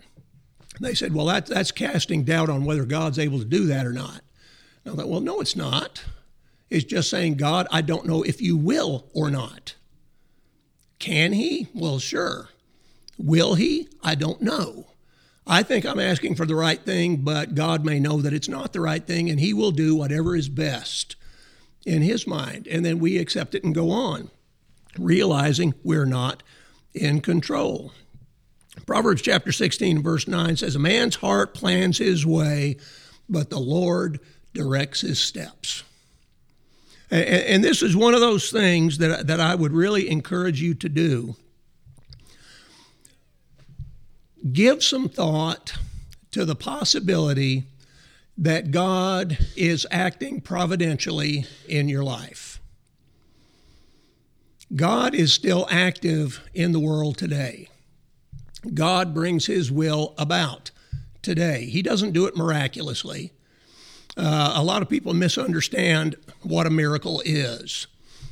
They 0.80 0.94
said, 0.94 1.14
well, 1.14 1.26
that, 1.26 1.46
that's 1.46 1.72
casting 1.72 2.24
doubt 2.24 2.48
on 2.48 2.64
whether 2.64 2.84
God's 2.84 3.18
able 3.18 3.38
to 3.38 3.44
do 3.44 3.66
that 3.66 3.86
or 3.86 3.92
not. 3.92 4.22
And 4.84 4.94
I 4.94 4.96
thought, 4.96 5.08
well, 5.08 5.20
no, 5.20 5.40
it's 5.40 5.56
not. 5.56 6.04
It's 6.70 6.84
just 6.84 7.10
saying, 7.10 7.34
God, 7.34 7.66
I 7.70 7.82
don't 7.82 8.06
know 8.06 8.22
if 8.22 8.40
you 8.40 8.56
will 8.56 9.06
or 9.12 9.30
not. 9.30 9.74
Can 10.98 11.32
he? 11.32 11.68
Well, 11.74 11.98
sure. 11.98 12.48
Will 13.18 13.54
he? 13.54 13.88
I 14.02 14.14
don't 14.14 14.40
know. 14.40 14.86
I 15.46 15.62
think 15.62 15.84
I'm 15.84 15.98
asking 15.98 16.36
for 16.36 16.46
the 16.46 16.54
right 16.54 16.80
thing, 16.80 17.18
but 17.18 17.54
God 17.54 17.84
may 17.84 17.98
know 17.98 18.20
that 18.20 18.32
it's 18.32 18.48
not 18.48 18.72
the 18.72 18.80
right 18.80 19.04
thing, 19.04 19.28
and 19.28 19.40
He 19.40 19.52
will 19.52 19.72
do 19.72 19.96
whatever 19.96 20.36
is 20.36 20.48
best 20.48 21.16
in 21.84 22.02
His 22.02 22.26
mind. 22.26 22.68
And 22.68 22.84
then 22.84 23.00
we 23.00 23.18
accept 23.18 23.54
it 23.54 23.64
and 23.64 23.74
go 23.74 23.90
on, 23.90 24.30
realizing 24.98 25.74
we're 25.82 26.06
not 26.06 26.42
in 26.94 27.20
control. 27.20 27.92
Proverbs 28.86 29.22
chapter 29.22 29.52
16, 29.52 30.02
verse 30.02 30.26
9 30.26 30.56
says, 30.56 30.74
A 30.74 30.78
man's 30.78 31.16
heart 31.16 31.54
plans 31.54 31.98
his 31.98 32.24
way, 32.26 32.76
but 33.28 33.50
the 33.50 33.60
Lord 33.60 34.20
directs 34.54 35.02
his 35.02 35.18
steps. 35.18 35.82
And, 37.10 37.24
and 37.24 37.64
this 37.64 37.82
is 37.82 37.96
one 37.96 38.14
of 38.14 38.20
those 38.20 38.50
things 38.50 38.98
that, 38.98 39.26
that 39.26 39.40
I 39.40 39.54
would 39.54 39.72
really 39.72 40.08
encourage 40.08 40.60
you 40.62 40.74
to 40.74 40.88
do 40.88 41.36
give 44.52 44.82
some 44.82 45.08
thought 45.08 45.74
to 46.30 46.44
the 46.44 46.54
possibility 46.54 47.64
that 48.38 48.70
God 48.70 49.36
is 49.54 49.86
acting 49.90 50.40
providentially 50.40 51.44
in 51.68 51.88
your 51.88 52.02
life. 52.02 52.49
God 54.74 55.14
is 55.14 55.32
still 55.32 55.66
active 55.68 56.40
in 56.54 56.70
the 56.70 56.78
world 56.78 57.18
today. 57.18 57.68
God 58.72 59.12
brings 59.12 59.46
his 59.46 59.72
will 59.72 60.14
about 60.16 60.70
today. 61.22 61.64
He 61.64 61.82
doesn't 61.82 62.12
do 62.12 62.26
it 62.26 62.36
miraculously. 62.36 63.32
Uh, 64.16 64.52
a 64.56 64.62
lot 64.62 64.82
of 64.82 64.88
people 64.88 65.12
misunderstand 65.12 66.16
what 66.42 66.66
a 66.66 66.70
miracle 66.70 67.20
is. 67.24 67.88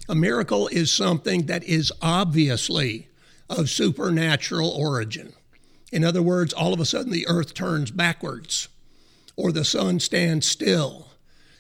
A 0.09 0.14
miracle 0.14 0.68
is 0.68 0.92
something 0.92 1.46
that 1.46 1.64
is 1.64 1.92
obviously 2.01 3.09
of 3.51 3.68
supernatural 3.68 4.70
origin. 4.70 5.33
In 5.90 6.05
other 6.05 6.22
words, 6.22 6.53
all 6.53 6.72
of 6.72 6.81
a 6.81 6.87
sudden 6.87 7.11
the 7.11 7.27
earth 7.27 7.55
turns 7.55 7.90
backwards 7.90 8.68
or 9.37 9.51
the 9.51 9.64
sun 9.64 9.98
stands 9.98 10.46
still. 10.46 11.09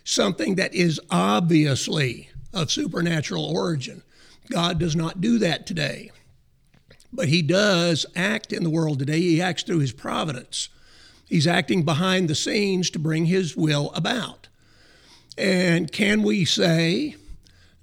Something 0.04 0.54
that 0.54 0.74
is 0.74 1.00
obviously 1.10 2.30
of 2.52 2.70
supernatural 2.70 3.44
origin. 3.44 4.02
God 4.48 4.78
does 4.78 4.96
not 4.96 5.20
do 5.20 5.38
that 5.38 5.66
today. 5.66 6.10
But 7.12 7.28
He 7.28 7.42
does 7.42 8.06
act 8.16 8.52
in 8.52 8.64
the 8.64 8.70
world 8.70 8.98
today. 8.98 9.20
He 9.20 9.42
acts 9.42 9.62
through 9.62 9.78
His 9.80 9.92
providence. 9.92 10.68
He's 11.26 11.46
acting 11.46 11.84
behind 11.84 12.28
the 12.28 12.34
scenes 12.34 12.90
to 12.90 12.98
bring 12.98 13.26
His 13.26 13.56
will 13.56 13.90
about. 13.94 14.48
And 15.36 15.90
can 15.92 16.22
we 16.22 16.44
say 16.44 17.16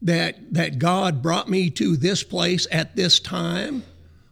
that, 0.02 0.54
that 0.54 0.78
God 0.78 1.22
brought 1.22 1.50
me 1.50 1.70
to 1.72 1.96
this 1.96 2.24
place 2.24 2.68
at 2.72 2.96
this 2.96 3.20
time 3.20 3.84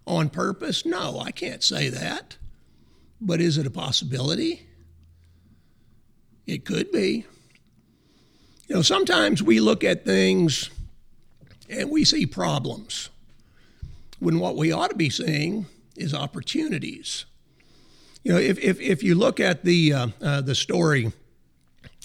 on 0.06 0.30
purpose? 0.30 0.86
No, 0.86 1.20
I 1.20 1.32
can't 1.32 1.64
say 1.64 1.90
that. 1.90 2.38
But 3.22 3.40
is 3.40 3.58
it 3.58 3.66
a 3.66 3.72
possibility? 3.72 4.68
It 6.46 6.66
could 6.66 6.92
be. 6.92 7.26
You 8.68 8.76
know, 8.76 8.82
sometimes 8.82 9.42
we 9.42 9.60
look 9.60 9.84
at 9.84 10.04
things 10.06 10.70
and 11.70 11.90
we 11.90 12.06
see 12.06 12.26
problems 12.26 13.10
when 14.20 14.40
what 14.40 14.56
we 14.56 14.72
ought 14.72 14.90
to 14.90 14.96
be 14.96 15.10
seeing 15.10 15.66
is 15.96 16.14
opportunities. 16.14 17.26
You 18.24 18.34
know, 18.34 18.40
if, 18.40 18.58
if, 18.60 18.80
if 18.80 19.04
you 19.04 19.16
look 19.16 19.40
at 19.40 19.64
the, 19.64 19.94
uh, 19.94 20.08
uh, 20.22 20.42
the 20.42 20.56
story 20.56 21.12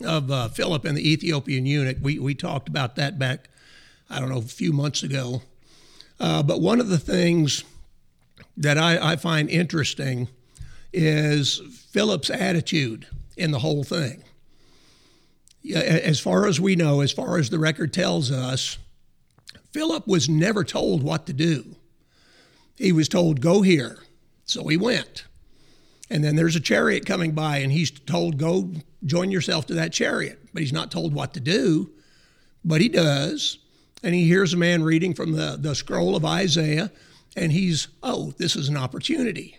of 0.04 0.30
uh, 0.30 0.48
Philip 0.48 0.84
and 0.84 0.96
the 0.96 1.12
Ethiopian 1.12 1.64
eunuch, 1.64 1.98
we, 2.02 2.18
we 2.18 2.34
talked 2.34 2.68
about 2.68 2.96
that 2.96 3.18
back, 3.18 3.48
I 4.10 4.18
don't 4.18 4.28
know, 4.28 4.38
a 4.38 4.42
few 4.42 4.72
months 4.72 5.02
ago. 5.02 5.42
Uh, 6.18 6.42
but 6.42 6.60
one 6.60 6.80
of 6.80 6.88
the 6.88 6.98
things 6.98 7.62
that 8.56 8.78
I, 8.78 9.12
I 9.12 9.16
find 9.16 9.48
interesting 9.48 10.26
is 10.92 11.60
Philip's 11.90 12.30
attitude 12.30 13.06
in 13.36 13.52
the 13.52 13.60
whole 13.60 13.84
thing. 13.84 14.24
As 15.72 16.18
far 16.18 16.46
as 16.46 16.60
we 16.60 16.74
know, 16.74 17.00
as 17.00 17.12
far 17.12 17.38
as 17.38 17.50
the 17.50 17.58
record 17.58 17.92
tells 17.92 18.32
us, 18.32 18.78
Philip 19.72 20.06
was 20.06 20.28
never 20.28 20.64
told 20.64 21.02
what 21.02 21.26
to 21.26 21.32
do. 21.32 21.76
He 22.76 22.92
was 22.92 23.08
told, 23.08 23.40
Go 23.40 23.62
here. 23.62 23.98
So 24.44 24.66
he 24.68 24.76
went. 24.76 25.24
And 26.10 26.24
then 26.24 26.36
there's 26.36 26.56
a 26.56 26.60
chariot 26.60 27.04
coming 27.04 27.32
by, 27.32 27.58
and 27.58 27.70
he's 27.70 27.90
told, 27.90 28.38
Go 28.38 28.72
join 29.04 29.30
yourself 29.30 29.66
to 29.66 29.74
that 29.74 29.92
chariot. 29.92 30.38
But 30.52 30.62
he's 30.62 30.72
not 30.72 30.90
told 30.90 31.14
what 31.14 31.34
to 31.34 31.40
do, 31.40 31.90
but 32.64 32.80
he 32.80 32.88
does. 32.88 33.58
And 34.02 34.14
he 34.14 34.24
hears 34.24 34.54
a 34.54 34.56
man 34.56 34.82
reading 34.82 35.12
from 35.12 35.32
the, 35.32 35.56
the 35.60 35.74
scroll 35.74 36.16
of 36.16 36.24
Isaiah 36.24 36.90
and 37.38 37.52
he's, 37.52 37.88
oh, 38.02 38.32
this 38.36 38.56
is 38.56 38.68
an 38.68 38.76
opportunity. 38.76 39.58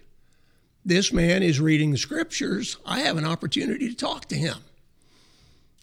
This 0.83 1.13
man 1.13 1.43
is 1.43 1.61
reading 1.61 1.91
the 1.91 1.97
scriptures. 1.97 2.77
I 2.85 2.99
have 3.01 3.17
an 3.17 3.25
opportunity 3.25 3.89
to 3.89 3.95
talk 3.95 4.25
to 4.25 4.35
him. 4.35 4.57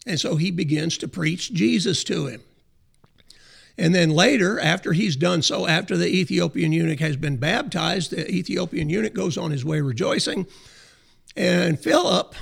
And 0.05 0.19
so 0.19 0.35
he 0.35 0.51
begins 0.51 0.97
to 0.99 1.07
preach 1.07 1.51
Jesus 1.53 2.03
to 2.05 2.27
him. 2.27 2.41
And 3.77 3.93
then 3.93 4.09
later, 4.09 4.59
after 4.59 4.93
he's 4.93 5.15
done 5.15 5.43
so, 5.43 5.67
after 5.67 5.95
the 5.95 6.07
Ethiopian 6.07 6.71
eunuch 6.71 6.99
has 6.99 7.15
been 7.15 7.37
baptized, 7.37 8.11
the 8.11 8.29
Ethiopian 8.29 8.89
eunuch 8.89 9.13
goes 9.13 9.37
on 9.37 9.51
his 9.51 9.63
way 9.63 9.81
rejoicing. 9.81 10.47
And 11.35 11.79
Philip 11.79 12.33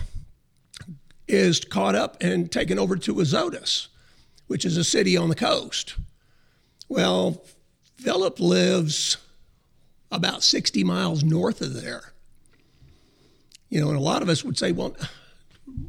is 1.28 1.60
caught 1.60 1.96
up 1.96 2.18
and 2.22 2.50
taken 2.50 2.80
over 2.80 2.96
to 2.96 3.20
Azotus, 3.20 3.90
which 4.48 4.64
is 4.64 4.78
a 4.78 4.84
city 4.84 5.18
on 5.18 5.28
the 5.28 5.36
coast. 5.36 5.96
Well, 6.88 7.44
Philip 7.98 8.40
lives 8.40 9.18
about 10.12 10.44
60 10.44 10.84
miles 10.86 11.24
north 11.24 11.60
of 11.62 11.74
there. 11.82 12.14
You 13.70 13.82
know, 13.82 13.90
and 13.90 13.98
a 13.98 14.02
lot 14.02 14.22
of 14.22 14.30
us 14.30 14.44
would 14.44 14.58
say, 14.58 14.72
well, 14.72 14.96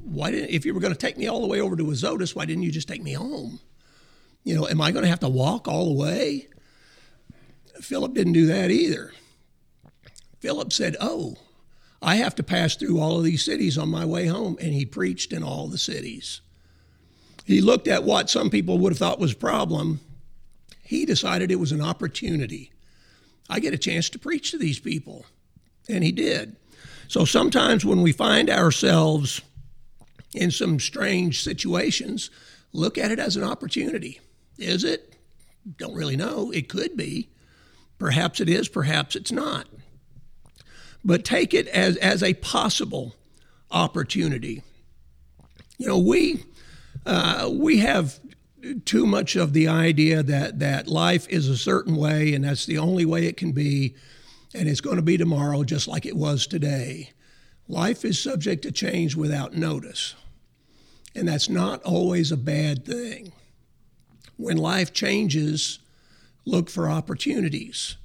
why 0.03 0.33
didn't, 0.33 0.51
if 0.51 0.65
you 0.65 0.75
were 0.75 0.81
going 0.81 0.95
to 0.95 0.99
take 0.99 1.19
me 1.19 1.29
all 1.29 1.43
the 1.43 1.47
way 1.47 1.61
over 1.61 1.77
to 1.77 1.91
Azotus, 1.91 2.35
why 2.35 2.47
didn't 2.47 2.65
you 2.65 2.73
just 2.73 2.89
take 2.89 3.03
me 3.03 3.13
home? 3.13 3.61
You 4.47 4.55
know, 4.55 4.69
am 4.69 4.81
I 4.81 4.93
going 4.93 5.03
to 5.03 5.11
have 5.11 5.21
to 5.21 5.29
walk 5.29 5.67
all 5.67 5.87
the 5.87 6.01
way? 6.01 6.47
Philip 7.81 8.15
didn't 8.15 8.35
do 8.35 8.47
that 8.47 8.71
either. 8.71 9.13
Philip 10.39 10.73
said, 10.73 10.97
oh, 11.01 11.35
I 12.01 12.15
have 12.15 12.37
to 12.37 12.45
pass 12.45 12.77
through 12.77 13.01
all 13.01 13.19
of 13.19 13.25
these 13.25 13.45
cities 13.45 13.77
on 13.77 13.89
my 13.89 14.05
way 14.05 14.27
home. 14.27 14.57
And 14.61 14.73
he 14.73 14.87
preached 14.87 15.33
in 15.33 15.43
all 15.43 15.67
the 15.67 15.77
cities. 15.77 16.43
He 17.45 17.61
looked 17.61 17.89
at 17.89 18.05
what 18.05 18.31
some 18.31 18.49
people 18.49 18.79
would 18.79 18.93
have 18.93 18.99
thought 18.99 19.19
was 19.19 19.33
a 19.33 19.37
problem. 19.37 19.99
He 20.85 21.05
decided 21.05 21.51
it 21.51 21.59
was 21.59 21.73
an 21.73 21.83
opportunity 21.83 22.71
I 23.49 23.61
get 23.61 23.75
a 23.75 23.79
chance 23.79 24.09
to 24.11 24.19
preach 24.19 24.53
to 24.53 24.59
these 24.59 24.79
people. 24.79 25.27
And 25.89 26.03
he 26.03 26.13
did. 26.13 26.57
So 27.09 27.25
sometimes 27.25 27.85
when 27.85 28.03
we 28.03 28.13
find 28.13 28.49
ourselves 28.49 29.41
in 30.35 30.51
some 30.51 30.81
strange 30.81 31.43
situations, 31.43 32.31
look 32.73 32.97
at 32.97 33.11
it 33.11 33.19
as 33.19 33.37
an 33.37 33.45
opportunity. 33.45 34.21
Is 34.59 34.85
it? 34.85 35.17
Don't 35.77 35.95
really 35.95 36.17
know. 36.17 36.51
It 36.51 36.69
could 36.69 36.97
be. 36.97 37.29
Perhaps 37.99 38.41
it 38.41 38.49
is, 38.49 38.69
perhaps 38.69 39.17
it's 39.17 39.33
not. 39.33 39.67
But 41.05 41.25
take 41.25 41.55
it 41.55 41.67
as, 41.69 41.97
as 41.97 42.23
a 42.23 42.35
possible 42.35 43.15
opportunity. 43.71 44.63
You 45.79 45.89
know, 45.89 45.99
we 45.99 46.45
uh, 47.05 47.49
we 47.53 47.79
have 47.79 48.19
too 48.85 49.07
much 49.07 49.37
of 49.37 49.53
the 49.53 49.69
idea 49.69 50.23
that 50.23 50.59
that 50.59 50.89
life 50.89 51.29
is 51.29 51.49
a 51.49 51.57
certain 51.57 51.97
way 51.97 52.35
and 52.35 52.45
that's 52.45 52.67
the 52.67 52.79
only 52.79 53.05
way 53.05 53.27
it 53.27 53.37
can 53.37 53.53
be 53.53 53.95
and 54.55 54.69
it's 54.69 54.81
going 54.81 54.97
to 54.97 55.03
be 55.03 55.17
tomorrow 55.17 55.63
just 55.63 55.87
like 55.87 56.07
it 56.07 56.17
was 56.17 56.47
today. 56.47 57.13
Life 57.69 58.05
is 58.05 58.19
subject 58.19 58.63
to 58.63 58.73
change 58.73 59.15
without 59.15 59.55
notice. 59.55 60.15
And 61.15 61.29
that's 61.29 61.49
not 61.49 61.83
always 61.83 62.33
a 62.33 62.37
bad 62.37 62.85
thing. 62.85 63.33
When 64.37 64.57
life 64.57 64.93
changes, 64.93 65.79
look 66.45 66.69
for 66.71 66.91
opportunities. 66.91 67.97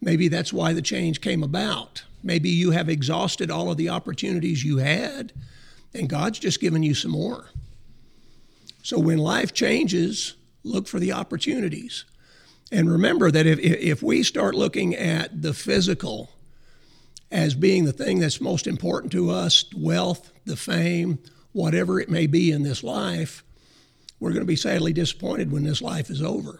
Maybe 0.00 0.28
that's 0.28 0.52
why 0.52 0.72
the 0.72 0.82
change 0.82 1.20
came 1.20 1.42
about. 1.42 2.04
Maybe 2.22 2.50
you 2.50 2.72
have 2.72 2.88
exhausted 2.88 3.50
all 3.50 3.70
of 3.70 3.76
the 3.76 3.88
opportunities 3.88 4.64
you 4.64 4.78
had, 4.78 5.32
and 5.94 6.08
God's 6.08 6.38
just 6.38 6.60
given 6.60 6.82
you 6.82 6.94
some 6.94 7.12
more. 7.12 7.46
So 8.82 8.98
when 8.98 9.18
life 9.18 9.52
changes, 9.52 10.34
look 10.62 10.86
for 10.86 10.98
the 10.98 11.12
opportunities. 11.12 12.04
And 12.70 12.90
remember 12.90 13.30
that 13.30 13.46
if, 13.46 13.58
if 13.58 14.02
we 14.02 14.22
start 14.22 14.54
looking 14.54 14.94
at 14.94 15.42
the 15.42 15.54
physical 15.54 16.30
as 17.30 17.54
being 17.54 17.84
the 17.84 17.92
thing 17.92 18.18
that's 18.18 18.40
most 18.40 18.66
important 18.66 19.12
to 19.12 19.30
us, 19.30 19.64
wealth, 19.76 20.32
the 20.44 20.56
fame, 20.56 21.18
whatever 21.52 22.00
it 22.00 22.08
may 22.08 22.26
be 22.26 22.50
in 22.52 22.62
this 22.62 22.82
life, 22.82 23.42
we're 24.26 24.32
going 24.32 24.42
to 24.42 24.44
be 24.44 24.56
sadly 24.56 24.92
disappointed 24.92 25.52
when 25.52 25.62
this 25.62 25.80
life 25.80 26.10
is 26.10 26.20
over. 26.20 26.58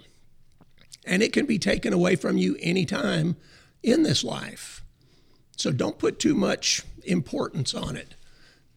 And 1.05 1.21
it 1.21 1.33
can 1.33 1.47
be 1.47 1.59
taken 1.59 1.93
away 1.93 2.15
from 2.15 2.39
you 2.39 2.57
anytime 2.61 3.35
in 3.83 4.05
this 4.05 4.23
life. 4.23 4.85
So 5.57 5.73
don't 5.73 5.99
put 5.99 6.21
too 6.21 6.37
much 6.37 6.85
importance 7.03 7.75
on 7.75 7.97
it. 7.97 8.15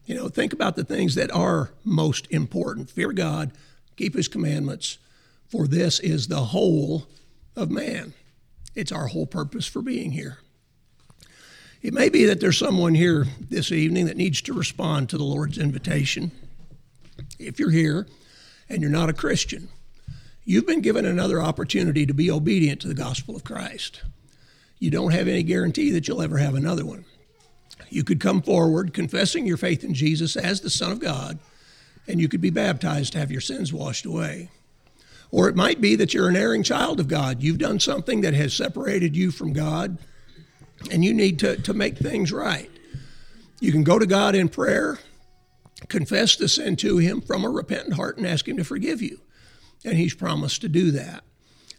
You 0.06 0.16
know, 0.16 0.28
think 0.28 0.52
about 0.52 0.74
the 0.74 0.82
things 0.82 1.14
that 1.14 1.30
are 1.30 1.70
most 1.84 2.26
important. 2.32 2.90
Fear 2.90 3.12
God, 3.12 3.52
keep 3.94 4.16
his 4.16 4.26
commandments, 4.26 4.98
for 5.46 5.68
this 5.68 6.00
is 6.00 6.26
the 6.26 6.46
whole 6.46 7.06
of 7.54 7.70
man. 7.70 8.12
It's 8.74 8.90
our 8.90 9.06
whole 9.06 9.26
purpose 9.26 9.68
for 9.68 9.82
being 9.82 10.10
here. 10.10 10.38
It 11.80 11.94
may 11.94 12.08
be 12.08 12.24
that 12.24 12.40
there's 12.40 12.58
someone 12.58 12.96
here 12.96 13.28
this 13.38 13.70
evening 13.70 14.06
that 14.06 14.16
needs 14.16 14.42
to 14.42 14.52
respond 14.52 15.10
to 15.10 15.16
the 15.16 15.22
Lord's 15.22 15.58
invitation. 15.58 16.32
If 17.38 17.60
you're 17.60 17.70
here 17.70 18.08
and 18.70 18.80
you're 18.80 18.90
not 18.90 19.10
a 19.10 19.14
Christian, 19.14 19.68
you've 20.44 20.66
been 20.66 20.80
given 20.80 21.04
another 21.04 21.42
opportunity 21.42 22.06
to 22.06 22.14
be 22.14 22.30
obedient 22.30 22.80
to 22.80 22.88
the 22.88 22.94
gospel 22.94 23.36
of 23.36 23.44
Christ. 23.44 24.02
You 24.78 24.90
don't 24.90 25.12
have 25.12 25.28
any 25.28 25.42
guarantee 25.42 25.90
that 25.90 26.08
you'll 26.08 26.22
ever 26.22 26.38
have 26.38 26.54
another 26.54 26.86
one. 26.86 27.04
You 27.90 28.04
could 28.04 28.20
come 28.20 28.40
forward 28.40 28.94
confessing 28.94 29.46
your 29.46 29.58
faith 29.58 29.84
in 29.84 29.92
Jesus 29.92 30.36
as 30.36 30.60
the 30.60 30.70
Son 30.70 30.92
of 30.92 31.00
God, 31.00 31.38
and 32.08 32.20
you 32.20 32.28
could 32.28 32.40
be 32.40 32.50
baptized 32.50 33.12
to 33.12 33.18
have 33.18 33.30
your 33.30 33.42
sins 33.42 33.72
washed 33.72 34.06
away. 34.06 34.48
Or 35.30 35.48
it 35.48 35.56
might 35.56 35.80
be 35.80 35.96
that 35.96 36.14
you're 36.14 36.28
an 36.28 36.36
erring 36.36 36.62
child 36.62 36.98
of 36.98 37.08
God. 37.08 37.42
You've 37.42 37.58
done 37.58 37.78
something 37.78 38.22
that 38.22 38.34
has 38.34 38.54
separated 38.54 39.16
you 39.16 39.30
from 39.30 39.52
God 39.52 39.98
and 40.90 41.04
you 41.04 41.12
need 41.12 41.38
to, 41.40 41.56
to 41.62 41.74
make 41.74 41.98
things 41.98 42.32
right. 42.32 42.70
You 43.60 43.72
can 43.72 43.84
go 43.84 43.98
to 43.98 44.06
God 44.06 44.34
in 44.34 44.48
prayer, 44.48 44.98
confess 45.88 46.36
the 46.36 46.48
sin 46.48 46.76
to 46.76 46.98
Him 46.98 47.20
from 47.20 47.44
a 47.44 47.50
repentant 47.50 47.94
heart, 47.94 48.16
and 48.16 48.26
ask 48.26 48.46
Him 48.46 48.56
to 48.56 48.64
forgive 48.64 49.00
you. 49.00 49.20
And 49.84 49.96
He's 49.96 50.14
promised 50.14 50.60
to 50.60 50.68
do 50.68 50.90
that. 50.92 51.24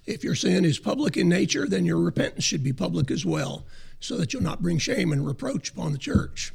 If 0.06 0.24
your 0.24 0.36
sin 0.36 0.66
is 0.66 0.80
public 0.80 1.16
in 1.16 1.30
nature, 1.30 1.68
then 1.68 1.86
your 1.86 2.00
repentance 2.00 2.44
should 2.44 2.64
be 2.64 2.74
public 2.74 3.12
as 3.12 3.26
well, 3.26 3.66
so 4.00 4.18
that 4.18 4.34
you'll 4.34 4.42
not 4.42 4.62
bring 4.62 4.80
shame 4.80 5.12
and 5.12 5.26
reproach 5.26 5.72
upon 5.72 5.92
the 5.92 5.98
church. 5.98 6.54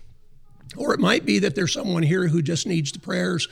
Or 0.76 0.92
it 0.92 1.00
might 1.00 1.24
be 1.24 1.38
that 1.38 1.54
there's 1.54 1.72
someone 1.72 2.02
here 2.02 2.28
who 2.28 2.42
just 2.42 2.66
needs 2.66 2.90
the 2.90 2.98
prayers 2.98 3.48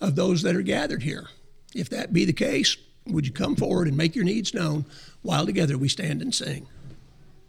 of 0.00 0.16
those 0.16 0.42
that 0.42 0.54
are 0.54 0.62
gathered 0.62 1.02
here. 1.02 1.28
If 1.74 1.88
that 1.90 2.12
be 2.12 2.24
the 2.24 2.32
case, 2.32 2.76
would 3.06 3.26
you 3.26 3.32
come 3.32 3.56
forward 3.56 3.88
and 3.88 3.96
make 3.96 4.14
your 4.14 4.24
needs 4.24 4.52
known 4.52 4.84
while 5.22 5.46
together 5.46 5.78
we 5.78 5.88
stand 5.88 6.20
and 6.20 6.34
sing? 6.34 6.66